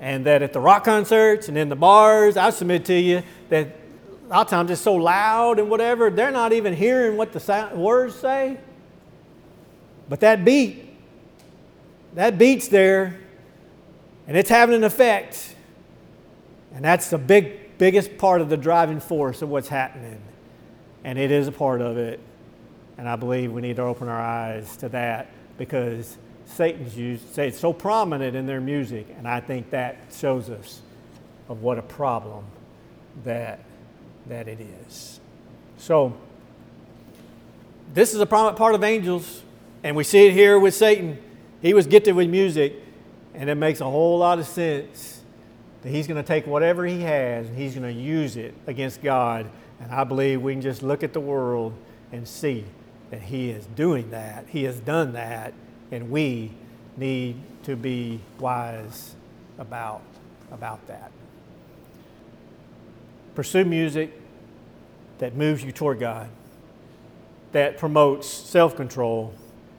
and 0.00 0.26
that 0.26 0.42
at 0.42 0.52
the 0.52 0.60
rock 0.60 0.84
concerts 0.84 1.48
and 1.48 1.58
in 1.58 1.68
the 1.68 1.76
bars, 1.76 2.36
I 2.36 2.50
submit 2.50 2.84
to 2.86 2.94
you 2.94 3.22
that 3.48 3.66
a 3.66 4.28
lot 4.28 4.46
of 4.46 4.48
times 4.48 4.70
it's 4.70 4.80
so 4.80 4.94
loud 4.94 5.58
and 5.58 5.68
whatever, 5.68 6.10
they're 6.10 6.30
not 6.30 6.52
even 6.52 6.74
hearing 6.74 7.16
what 7.16 7.32
the 7.32 7.70
words 7.74 8.14
say. 8.14 8.58
But 10.08 10.20
that 10.20 10.44
beat, 10.44 10.96
that 12.14 12.38
beat's 12.38 12.68
there, 12.68 13.18
and 14.26 14.36
it's 14.36 14.48
having 14.48 14.74
an 14.74 14.84
effect. 14.84 15.56
And 16.74 16.84
that's 16.84 17.10
the 17.10 17.18
big, 17.18 17.76
biggest 17.78 18.16
part 18.18 18.40
of 18.40 18.48
the 18.48 18.56
driving 18.56 19.00
force 19.00 19.42
of 19.42 19.48
what's 19.48 19.68
happening. 19.68 20.20
And 21.04 21.18
it 21.18 21.30
is 21.30 21.48
a 21.48 21.52
part 21.52 21.80
of 21.80 21.96
it. 21.96 22.20
And 22.96 23.08
I 23.08 23.16
believe 23.16 23.52
we 23.52 23.62
need 23.62 23.76
to 23.76 23.82
open 23.82 24.08
our 24.08 24.20
eyes 24.20 24.76
to 24.78 24.88
that 24.90 25.28
because 25.56 26.16
Satan's 26.46 26.96
used, 26.96 27.34
say 27.34 27.48
it's 27.48 27.58
so 27.58 27.72
prominent 27.72 28.34
in 28.34 28.46
their 28.46 28.60
music, 28.60 29.06
and 29.18 29.28
I 29.28 29.40
think 29.40 29.70
that 29.70 29.96
shows 30.12 30.48
us 30.50 30.80
of 31.48 31.62
what 31.62 31.78
a 31.78 31.82
problem 31.82 32.44
that, 33.24 33.60
that 34.26 34.48
it 34.48 34.58
is. 34.86 35.20
So, 35.76 36.16
this 37.94 38.14
is 38.14 38.20
a 38.20 38.26
prominent 38.26 38.56
part 38.56 38.74
of 38.74 38.82
angels, 38.82 39.42
and 39.82 39.94
we 39.94 40.04
see 40.04 40.26
it 40.26 40.32
here 40.32 40.58
with 40.58 40.74
Satan. 40.74 41.18
He 41.62 41.74
was 41.74 41.86
gifted 41.86 42.14
with 42.14 42.28
music, 42.28 42.74
and 43.34 43.48
it 43.48 43.54
makes 43.54 43.80
a 43.80 43.84
whole 43.84 44.18
lot 44.18 44.38
of 44.38 44.46
sense 44.46 45.20
that 45.82 45.90
he's 45.90 46.06
going 46.06 46.20
to 46.20 46.26
take 46.26 46.46
whatever 46.46 46.84
he 46.84 47.00
has 47.02 47.46
and 47.46 47.56
he's 47.56 47.74
going 47.74 47.94
to 47.94 48.00
use 48.00 48.36
it 48.36 48.54
against 48.66 49.02
God. 49.02 49.48
And 49.80 49.92
I 49.92 50.04
believe 50.04 50.42
we 50.42 50.52
can 50.52 50.62
just 50.62 50.82
look 50.82 51.02
at 51.02 51.12
the 51.12 51.20
world 51.20 51.72
and 52.12 52.26
see 52.26 52.64
that 53.10 53.22
he 53.22 53.50
is 53.50 53.66
doing 53.76 54.10
that. 54.10 54.46
He 54.48 54.64
has 54.64 54.80
done 54.80 55.12
that 55.12 55.52
and 55.90 56.10
we 56.10 56.52
need 56.96 57.36
to 57.64 57.76
be 57.76 58.20
wise 58.38 59.14
about, 59.58 60.02
about 60.52 60.86
that. 60.88 61.10
Pursue 63.34 63.64
music 63.64 64.12
that 65.18 65.34
moves 65.34 65.62
you 65.62 65.72
toward 65.72 66.00
God, 66.00 66.28
that 67.52 67.78
promotes 67.78 68.28
self 68.28 68.76
control 68.76 69.32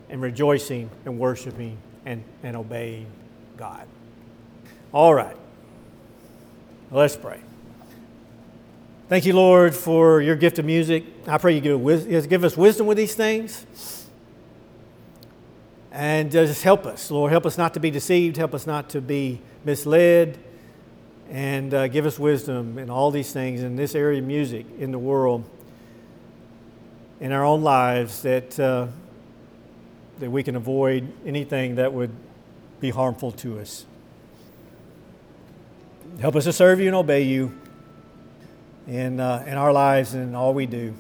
and 0.10 0.22
rejoicing 0.22 0.90
and 1.06 1.20
worshiping 1.20 1.78
and, 2.06 2.24
and 2.44 2.56
obeying 2.56 3.08
God. 3.58 3.88
All 4.92 5.14
right. 5.14 5.36
Let's 6.92 7.16
pray. 7.16 7.42
Thank 9.10 9.26
you, 9.26 9.34
Lord, 9.34 9.74
for 9.74 10.22
your 10.22 10.36
gift 10.36 10.60
of 10.60 10.66
music. 10.66 11.04
I 11.26 11.40
pray 11.40 11.56
you 11.56 11.62
give, 11.62 12.30
give 12.30 12.44
us 12.44 12.56
wisdom 12.56 12.86
with 12.86 12.96
these 12.96 13.16
things. 13.16 14.08
And 15.92 16.32
just 16.32 16.62
help 16.62 16.86
us, 16.86 17.10
Lord. 17.10 17.32
Help 17.32 17.48
us 17.48 17.58
not 17.58 17.74
to 17.74 17.80
be 17.80 17.90
deceived. 17.90 18.38
Help 18.38 18.54
us 18.54 18.68
not 18.68 18.92
to 18.92 19.02
be 19.02 19.42
misled. 19.66 20.38
And 21.32 21.74
uh, 21.74 21.88
give 21.88 22.06
us 22.06 22.20
wisdom 22.20 22.78
in 22.78 22.92
all 22.92 23.10
these 23.10 23.34
things 23.34 23.64
in 23.64 23.76
this 23.76 23.96
area 23.96 24.20
of 24.20 24.28
music 24.28 24.68
in 24.78 24.92
the 24.92 25.00
world, 25.00 25.44
in 27.20 27.32
our 27.32 27.44
own 27.44 27.64
lives, 27.64 28.22
that, 28.22 28.60
uh, 28.60 28.86
that 30.20 30.30
we 30.30 30.44
can 30.44 30.56
avoid 30.56 31.12
anything 31.26 31.78
that 31.78 31.92
would 31.94 32.12
be 32.80 32.92
harmful 32.92 33.32
to 33.32 33.58
us. 33.58 33.88
Help 36.20 36.36
us 36.36 36.44
to 36.44 36.54
serve 36.54 36.80
you 36.80 36.86
and 36.86 36.96
obey 36.96 37.24
you 37.24 37.60
in, 38.88 39.20
uh, 39.20 39.44
in 39.48 39.56
our 39.56 39.72
lives 39.72 40.14
and 40.14 40.30
in 40.30 40.36
all 40.36 40.54
we 40.54 40.66
do. 40.66 40.94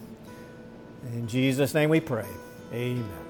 In 1.14 1.28
Jesus' 1.28 1.74
name 1.74 1.90
we 1.90 2.00
pray. 2.00 2.28
Amen. 2.74 3.29